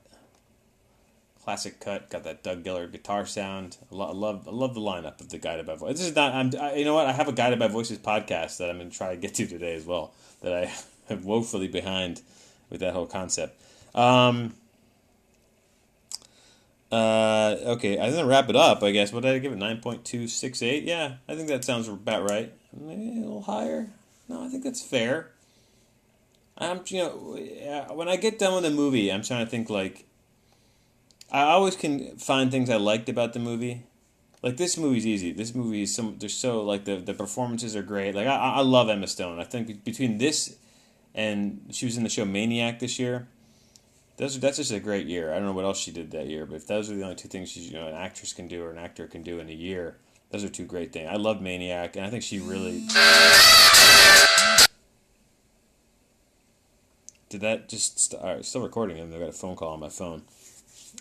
Classic 1.43 1.80
cut. 1.80 2.10
Got 2.10 2.24
that 2.26 2.43
Doug 2.43 2.63
Gillard 2.63 2.91
guitar 2.91 3.26
sound. 3.26 3.78
I, 3.91 3.96
I 3.96 4.12
love 4.12 4.48
I 4.48 4.52
love 4.52 4.76
the 4.76 4.82
lineup 4.82 5.22
of 5.22 5.30
the 5.30 5.39
Guided 5.39 5.65
by 5.65 5.76
Voices. 5.76 6.00
This 6.00 6.10
is 6.10 6.15
not. 6.15 6.34
I'm. 6.34 6.52
I, 6.60 6.76
you 6.76 6.86
know 6.86 6.93
what? 6.93 7.08
I 7.08 7.13
have 7.13 7.28
a 7.28 7.34
Guided 7.34 7.58
by 7.58 7.69
Voices 7.69 7.98
podcast 7.98 8.58
that 8.58 8.69
I'm 8.69 8.78
to 8.78 8.96
try 8.96 9.15
to 9.15 9.17
get 9.19 9.34
to 9.36 9.48
today 9.48 9.76
as 9.76 9.86
well. 9.86 10.13
That 10.41 10.54
I 10.54 10.72
am 11.12 11.24
woefully 11.24 11.67
behind 11.67 12.22
with 12.69 12.82
that 12.82 12.93
whole 12.93 13.08
concept. 13.08 13.60
Um, 13.95 14.53
uh, 16.91 17.58
okay, 17.65 17.99
I 17.99 18.10
to 18.10 18.23
wrap 18.25 18.49
it 18.49 18.56
up. 18.56 18.84
I 18.84 18.91
guess 18.91 19.12
what 19.12 19.23
did 19.23 19.34
I 19.34 19.39
give 19.39 19.51
it? 19.51 19.58
Nine 19.58 19.79
point 19.82 20.06
two 20.06 20.27
six 20.27 20.62
eight. 20.62 20.84
Yeah, 20.84 21.15
I 21.27 21.36
think 21.36 21.47
that 21.47 21.63
sounds 21.63 21.88
about 21.88 22.29
right. 22.29 22.53
Maybe 22.71 23.17
a 23.17 23.21
little 23.21 23.41
higher. 23.41 23.89
No, 24.27 24.43
I 24.43 24.49
think 24.49 24.63
that's 24.63 24.82
fair. 24.82 25.32
I'm 26.58 26.82
you 26.88 26.99
know 26.99 27.95
when 27.95 28.08
I 28.08 28.15
get 28.15 28.39
done 28.39 28.56
with 28.56 28.65
a 28.65 28.69
movie, 28.69 29.12
I'm 29.12 29.23
trying 29.23 29.45
to 29.45 29.49
think 29.49 29.69
like. 29.69 30.06
I 31.32 31.45
always 31.45 31.75
can 31.75 32.15
find 32.17 32.51
things 32.51 32.69
I 32.69 32.75
liked 32.75 33.10
about 33.10 33.34
the 33.34 33.39
movie. 33.39 33.86
Like 34.43 34.58
this 34.58 34.77
movie's 34.77 35.08
easy. 35.08 35.32
This 35.32 35.56
movie 35.56 35.82
is 35.82 35.95
some. 35.95 36.17
They're 36.19 36.29
so 36.29 36.62
like 36.62 36.86
the 36.86 36.97
the 36.97 37.15
performances 37.15 37.75
are 37.75 37.82
great. 37.82 38.13
Like 38.13 38.27
I 38.27 38.36
I 38.36 38.62
love 38.62 38.88
Emma 38.88 39.08
Stone. 39.08 39.39
I 39.39 39.45
think 39.45 39.84
between 39.84 40.19
this 40.19 40.58
and 41.15 41.65
she 41.71 41.86
was 41.86 41.97
in 41.97 42.03
the 42.03 42.10
show 42.10 42.25
Maniac 42.25 42.79
this 42.79 42.99
year. 42.99 43.27
Those 44.17 44.39
that's 44.39 44.58
just 44.58 44.71
a 44.71 44.80
great 44.80 45.08
year. 45.08 45.32
I 45.32 45.36
don't 45.36 45.45
know 45.45 45.54
what 45.54 45.65
else 45.65 45.80
she 45.80 45.91
did 45.91 46.12
that 46.12 46.28
year, 46.28 46.45
but 46.45 46.56
if 46.56 46.67
those 46.67 46.91
are 46.91 46.95
the 46.95 47.04
only 47.04 47.15
two 47.15 47.28
things 47.28 47.49
she's, 47.49 47.67
you 47.67 47.73
know 47.73 47.88
an 47.88 47.95
actress 47.95 48.32
can 48.34 48.47
do 48.47 48.63
or 48.63 48.69
an 48.69 48.78
actor 48.78 49.08
can 49.08 49.23
do 49.23 49.39
in 49.39 49.49
a 49.49 49.54
year, 49.54 49.97
those 50.30 50.43
are 50.43 50.49
two 50.49 50.65
great 50.65 50.93
things. 50.93 51.10
I 51.12 51.15
love 51.15 51.41
Maniac, 51.41 51.95
and 51.95 52.06
I 52.06 52.10
think 52.10 52.23
she 52.23 52.39
really. 52.39 52.86
Did 57.30 57.41
that 57.41 57.67
just 57.67 57.99
st- 57.99 58.21
all 58.21 58.36
right? 58.36 58.45
Still 58.45 58.62
recording, 58.62 58.99
and 58.99 59.13
I 59.13 59.17
got 59.17 59.30
a 59.30 59.34
phone 59.34 59.56
call 59.56 59.73
on 59.73 59.80
my 59.80 59.89
phone. 59.89 60.21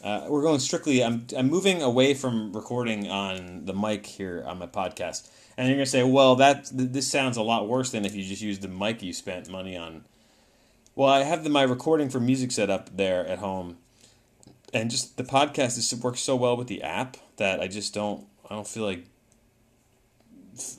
Uh, 0.02 0.26
we're 0.30 0.40
going 0.40 0.60
strictly. 0.60 1.04
I'm 1.04 1.26
I'm 1.36 1.50
moving 1.50 1.82
away 1.82 2.14
from 2.14 2.54
recording 2.54 3.10
on 3.10 3.66
the 3.66 3.74
mic 3.74 4.06
here 4.06 4.42
on 4.46 4.58
my 4.58 4.66
podcast, 4.66 5.28
and 5.58 5.68
you're 5.68 5.76
gonna 5.76 5.84
say, 5.84 6.02
well, 6.02 6.34
that 6.36 6.70
th- 6.74 6.90
this 6.92 7.10
sounds 7.10 7.36
a 7.36 7.42
lot 7.42 7.68
worse 7.68 7.90
than 7.90 8.06
if 8.06 8.14
you 8.14 8.24
just 8.24 8.40
used 8.40 8.62
the 8.62 8.68
mic 8.68 9.02
you 9.02 9.12
spent 9.12 9.50
money 9.50 9.76
on 9.76 10.04
well, 10.94 11.08
I 11.08 11.22
have 11.22 11.44
the, 11.44 11.50
my 11.50 11.62
recording 11.62 12.10
for 12.10 12.20
music 12.20 12.52
set 12.52 12.70
up 12.70 12.96
there 12.96 13.26
at 13.26 13.38
home, 13.38 13.78
and 14.72 14.90
just 14.90 15.16
the 15.16 15.24
podcast 15.24 15.78
is, 15.78 15.94
works 16.02 16.20
so 16.20 16.36
well 16.36 16.56
with 16.56 16.68
the 16.68 16.82
app 16.82 17.16
that 17.36 17.60
I 17.60 17.68
just 17.68 17.94
don't 17.94 18.26
I 18.48 18.54
don't 18.54 18.66
feel 18.66 18.84
like 18.84 19.04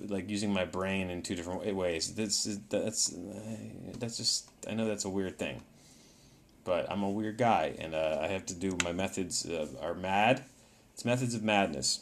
like 0.08 0.30
using 0.30 0.54
my 0.54 0.65
brain 0.65 1.10
in 1.10 1.21
two 1.21 1.36
different 1.36 1.73
ways. 1.76 2.13
That's 2.13 2.43
that's 2.69 3.15
that's 3.97 4.17
just 4.17 4.49
I 4.69 4.73
know 4.73 4.88
that's 4.88 5.06
a 5.06 5.10
weird 5.10 5.39
thing, 5.39 5.63
but 6.63 6.89
I'm 6.91 7.04
a 7.04 7.10
weird 7.10 7.38
guy, 7.38 7.76
and 7.80 7.95
uh, 7.95 8.19
I 8.21 8.28
have 8.28 8.45
to 8.47 8.54
do 8.54 8.78
my 8.84 8.91
methods 8.91 9.45
uh, 9.45 9.67
are 9.82 9.95
mad. 9.95 10.43
It's 10.93 11.06
methods 11.06 11.34
of 11.34 11.43
madness. 11.43 12.02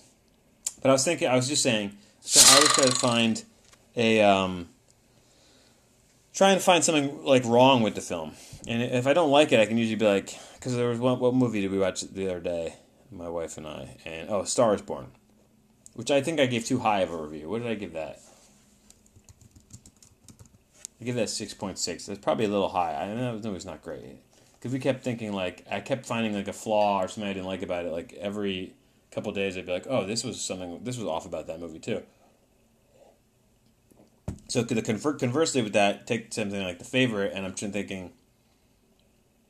But 0.81 0.89
I 0.89 0.91
was 0.91 1.05
thinking, 1.05 1.27
I 1.29 1.35
was 1.35 1.47
just 1.47 1.63
saying, 1.63 1.95
I 2.35 2.55
always 2.55 2.73
try 2.73 2.85
to 2.85 2.91
find 2.91 3.43
a 3.95 4.21
um, 4.21 4.67
trying 6.33 6.57
to 6.57 6.63
find 6.63 6.83
something 6.83 7.23
like 7.23 7.43
wrong 7.45 7.81
with 7.81 7.95
the 7.95 8.01
film. 8.01 8.33
And 8.67 8.81
if 8.81 9.07
I 9.07 9.13
don't 9.13 9.31
like 9.31 9.51
it, 9.51 9.59
I 9.59 9.65
can 9.65 9.77
usually 9.77 9.95
be 9.95 10.05
like, 10.05 10.37
because 10.55 10.75
there 10.75 10.89
was 10.89 10.99
one, 10.99 11.19
what 11.19 11.33
movie 11.33 11.61
did 11.61 11.71
we 11.71 11.79
watch 11.79 12.01
the 12.01 12.29
other 12.29 12.39
day, 12.39 12.75
my 13.11 13.29
wife 13.29 13.57
and 13.57 13.67
I, 13.67 13.97
and 14.05 14.29
oh, 14.29 14.43
Star 14.43 14.73
is 14.75 14.81
Born, 14.81 15.07
which 15.93 16.11
I 16.11 16.21
think 16.21 16.39
I 16.39 16.45
gave 16.45 16.65
too 16.65 16.79
high 16.79 17.01
of 17.01 17.11
a 17.11 17.17
review. 17.17 17.49
What 17.49 17.63
did 17.63 17.71
I 17.71 17.75
give 17.75 17.93
that? 17.93 18.21
I 20.99 21.03
give 21.03 21.15
that 21.15 21.29
six 21.29 21.53
point 21.55 21.79
six. 21.79 22.05
That's 22.05 22.19
probably 22.19 22.45
a 22.45 22.49
little 22.49 22.69
high. 22.69 22.93
I 22.93 23.13
know 23.15 23.35
it 23.35 23.43
was 23.45 23.65
not 23.65 23.81
great 23.81 24.19
because 24.53 24.71
we 24.71 24.77
kept 24.77 25.03
thinking 25.03 25.33
like 25.33 25.65
I 25.69 25.79
kept 25.79 26.05
finding 26.05 26.35
like 26.35 26.47
a 26.47 26.53
flaw 26.53 27.01
or 27.01 27.07
something 27.07 27.27
I 27.27 27.33
didn't 27.33 27.47
like 27.47 27.63
about 27.63 27.85
it. 27.85 27.91
Like 27.91 28.13
every 28.13 28.75
couple 29.09 29.31
days, 29.31 29.57
I'd 29.57 29.65
be 29.65 29.71
like, 29.71 29.87
oh, 29.89 30.05
this 30.05 30.23
was 30.23 30.39
something. 30.39 30.83
This 30.83 30.99
was 30.99 31.07
off 31.07 31.25
about 31.25 31.47
that 31.47 31.59
movie 31.59 31.79
too. 31.79 32.03
So 34.51 34.63
the 34.63 34.81
conversely 34.81 35.61
with 35.61 35.71
that, 35.71 36.05
take 36.05 36.33
something 36.33 36.61
like 36.61 36.77
the 36.77 36.83
favorite, 36.83 37.31
and 37.33 37.45
I'm 37.45 37.53
thinking, 37.53 38.11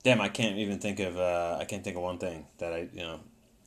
damn, 0.04 0.22
I 0.22 0.30
can't 0.30 0.58
even 0.58 0.78
think 0.78 1.00
of 1.00 1.18
uh, 1.18 1.58
I 1.60 1.66
can't 1.66 1.84
think 1.84 1.96
of 1.96 2.04
one 2.04 2.20
thing 2.20 2.46
that 2.60 2.72
I 2.72 2.88
you 2.94 3.02
know 3.02 3.20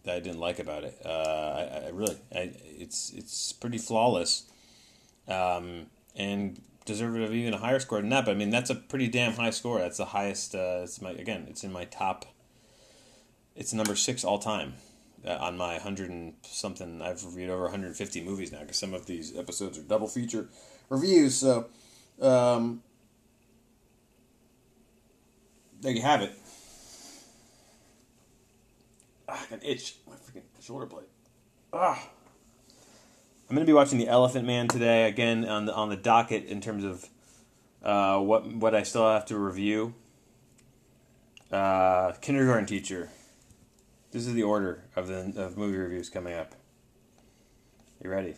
that 0.05 0.15
I 0.15 0.21
didn't 0.21 0.39
like 0.39 0.61
about 0.61 0.85
it. 0.85 0.97
Uh, 1.05 1.09
I, 1.09 1.87
I 1.87 1.89
really, 1.89 2.17
I, 2.33 2.53
it's 2.79 3.13
it's 3.17 3.53
pretty 3.53 3.79
flawless, 3.79 4.45
um, 5.27 5.87
and 6.15 6.63
deserving 6.85 7.25
of 7.25 7.35
even 7.35 7.53
a 7.53 7.59
higher 7.59 7.81
score 7.81 8.01
than 8.01 8.11
that. 8.11 8.27
But 8.27 8.31
I 8.31 8.35
mean, 8.35 8.51
that's 8.51 8.71
a 8.71 8.77
pretty 8.77 9.09
damn 9.09 9.33
high 9.33 9.51
score. 9.51 9.81
That's 9.81 9.99
the 9.99 10.05
highest. 10.05 10.55
Uh, 10.55 10.83
it's 10.85 11.03
my 11.03 11.11
again, 11.11 11.47
it's 11.51 11.65
in 11.65 11.73
my 11.73 11.85
top. 11.85 12.27
It's 13.57 13.73
number 13.73 13.97
six 13.97 14.23
all 14.23 14.39
time. 14.39 14.75
Uh, 15.27 15.39
on 15.41 15.57
my 15.57 15.79
hundred 15.79 16.11
and 16.11 16.35
something, 16.43 17.03
I've 17.03 17.25
reviewed 17.25 17.51
over 17.51 17.63
150 17.63 18.23
movies 18.23 18.53
now 18.53 18.61
because 18.61 18.79
some 18.79 18.95
of 18.95 19.07
these 19.07 19.37
episodes 19.37 19.77
are 19.77 19.83
double 19.83 20.07
feature 20.07 20.49
reviews. 20.89 21.35
So, 21.37 21.67
um, 22.21 22.83
there 25.81 25.93
you 25.93 26.03
have 26.03 26.23
it. 26.23 26.33
I 29.29 29.33
got 29.33 29.53
an 29.53 29.61
itch. 29.63 29.97
My 30.07 30.15
freaking 30.15 30.43
shoulder 30.61 30.87
blade. 30.87 31.07
Ah. 31.73 32.09
I'm 33.49 33.57
gonna 33.57 33.67
be 33.67 33.73
watching 33.73 33.99
The 33.99 34.09
Elephant 34.09 34.47
Man 34.47 34.69
today 34.69 35.07
again 35.07 35.45
on 35.45 35.67
the 35.67 35.75
on 35.75 35.91
the 35.91 35.97
docket 35.97 36.47
in 36.47 36.61
terms 36.61 36.85
of 36.85 37.09
uh, 37.83 38.19
what 38.19 38.47
what 38.47 38.75
I 38.75 38.83
still 38.83 39.07
have 39.07 39.27
to 39.27 39.39
review. 39.39 39.95
Uh, 41.53 42.13
kindergarten 42.21 42.67
teacher. 42.67 43.11
This 44.13 44.27
is 44.27 44.33
the 44.33 44.43
order 44.43 44.85
of 44.97 45.09
the 45.09 45.33
of 45.37 45.59
movie 45.59 45.77
reviews 45.77 46.09
coming 46.09 46.33
up. 46.33 46.55
You 48.03 48.11
ready? 48.11 48.37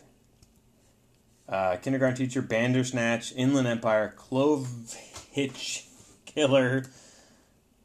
Uh, 1.49 1.77
kindergarten 1.77 2.17
teacher, 2.17 2.41
Bandersnatch, 2.41 3.33
Inland 3.35 3.67
Empire, 3.67 4.13
Clove 4.17 4.93
Hitch 5.31 5.85
Killer, 6.25 6.83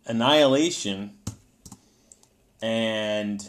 Annihilation, 0.04 1.12
and 2.60 3.48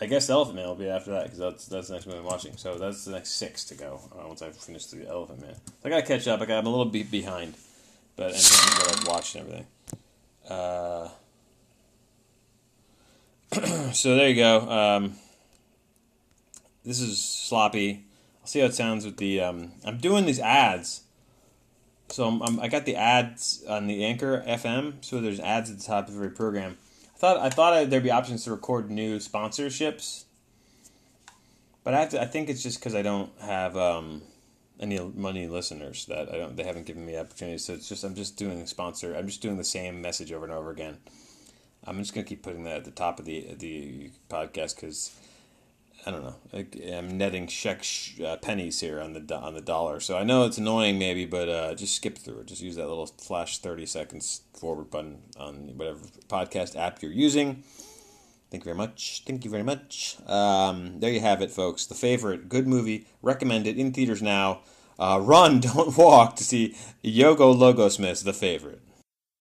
I 0.00 0.06
guess 0.06 0.30
Elephant 0.30 0.56
Man 0.56 0.66
will 0.66 0.74
be 0.74 0.88
after 0.88 1.10
that 1.10 1.24
because 1.24 1.38
that's 1.38 1.66
that's 1.66 1.88
the 1.88 1.94
next 1.94 2.06
movie 2.06 2.18
I'm 2.18 2.24
watching. 2.24 2.56
So 2.56 2.78
that's 2.78 3.04
the 3.04 3.10
next 3.12 3.30
six 3.30 3.64
to 3.66 3.74
go 3.74 4.00
uh, 4.12 4.26
once 4.26 4.42
I 4.42 4.50
finish 4.50 4.86
the 4.86 5.06
Elephant 5.08 5.40
Man. 5.40 5.56
I 5.84 5.88
gotta 5.88 6.06
catch 6.06 6.28
up. 6.28 6.40
I 6.40 6.46
got 6.46 6.58
I'm 6.58 6.66
a 6.66 6.70
little 6.70 6.84
bit 6.86 7.10
behind, 7.10 7.54
but 8.16 8.32
I've 8.32 9.06
watched 9.06 9.36
everything. 9.36 9.66
Uh, 10.48 11.08
so 13.92 14.16
there 14.16 14.28
you 14.28 14.36
go. 14.36 14.70
Um, 14.70 15.14
this 16.84 17.00
is 17.00 17.22
sloppy. 17.22 18.04
See 18.48 18.60
how 18.60 18.66
it 18.66 18.74
sounds 18.74 19.04
with 19.04 19.18
the. 19.18 19.42
Um, 19.42 19.72
I'm 19.84 19.98
doing 19.98 20.24
these 20.24 20.40
ads. 20.40 21.02
So 22.08 22.26
I'm, 22.26 22.40
I'm, 22.42 22.58
I 22.60 22.68
got 22.68 22.86
the 22.86 22.96
ads 22.96 23.62
on 23.68 23.86
the 23.86 24.02
Anchor 24.06 24.42
FM. 24.48 25.04
So 25.04 25.20
there's 25.20 25.38
ads 25.38 25.70
at 25.70 25.76
the 25.76 25.84
top 25.84 26.08
of 26.08 26.14
every 26.14 26.30
program. 26.30 26.78
I 27.14 27.18
thought 27.18 27.36
I 27.36 27.50
thought 27.50 27.90
there'd 27.90 28.02
be 28.02 28.10
options 28.10 28.44
to 28.44 28.50
record 28.50 28.90
new 28.90 29.18
sponsorships, 29.18 30.24
but 31.84 31.92
I 31.92 32.00
have 32.00 32.08
to. 32.08 32.22
I 32.22 32.24
think 32.24 32.48
it's 32.48 32.62
just 32.62 32.80
because 32.80 32.94
I 32.94 33.02
don't 33.02 33.30
have 33.38 33.76
um, 33.76 34.22
any 34.80 34.98
money 34.98 35.46
listeners 35.46 36.06
that 36.06 36.32
I 36.32 36.38
don't. 36.38 36.56
They 36.56 36.64
haven't 36.64 36.86
given 36.86 37.04
me 37.04 37.18
opportunities. 37.18 37.66
So 37.66 37.74
it's 37.74 37.90
just 37.90 38.02
I'm 38.02 38.14
just 38.14 38.38
doing 38.38 38.66
sponsor. 38.66 39.14
I'm 39.14 39.26
just 39.26 39.42
doing 39.42 39.58
the 39.58 39.64
same 39.64 40.00
message 40.00 40.32
over 40.32 40.46
and 40.46 40.54
over 40.54 40.70
again. 40.70 40.96
I'm 41.84 41.98
just 41.98 42.14
gonna 42.14 42.24
keep 42.24 42.42
putting 42.42 42.64
that 42.64 42.78
at 42.78 42.84
the 42.86 42.92
top 42.92 43.18
of 43.18 43.26
the 43.26 43.54
the 43.58 44.10
podcast 44.30 44.76
because 44.76 45.14
I 46.06 46.10
don't 46.10 46.22
know. 46.22 46.36
I'm 46.96 47.18
netting 47.18 47.46
check 47.48 47.84
uh, 48.24 48.36
pennies 48.36 48.80
here 48.80 49.00
on 49.00 49.12
the 49.12 49.34
on 49.36 49.54
the 49.54 49.60
dollar, 49.60 50.00
so 50.00 50.16
I 50.16 50.22
know 50.24 50.44
it's 50.44 50.58
annoying 50.58 50.98
maybe, 50.98 51.26
but 51.26 51.48
uh, 51.48 51.74
just 51.74 51.96
skip 51.96 52.16
through 52.16 52.40
it. 52.40 52.46
Just 52.46 52.62
use 52.62 52.76
that 52.76 52.88
little 52.88 53.06
flash 53.06 53.58
thirty 53.58 53.84
seconds 53.84 54.42
forward 54.54 54.90
button 54.90 55.22
on 55.38 55.76
whatever 55.76 55.98
podcast 56.28 56.76
app 56.76 57.02
you're 57.02 57.12
using. 57.12 57.64
Thank 58.50 58.62
you 58.62 58.64
very 58.64 58.76
much. 58.76 59.22
Thank 59.26 59.44
you 59.44 59.50
very 59.50 59.62
much. 59.62 60.16
Um, 60.26 61.00
there 61.00 61.10
you 61.10 61.20
have 61.20 61.42
it, 61.42 61.50
folks. 61.50 61.84
The 61.84 61.94
favorite, 61.94 62.48
good 62.48 62.66
movie, 62.66 63.06
recommended 63.20 63.78
in 63.78 63.92
theaters 63.92 64.22
now. 64.22 64.60
Uh, 64.98 65.20
run, 65.22 65.60
don't 65.60 65.96
walk 65.96 66.36
to 66.36 66.44
see 66.44 66.74
Yogo 67.04 67.54
Logosmiths, 67.54 68.24
the 68.24 68.32
favorite. 68.32 68.80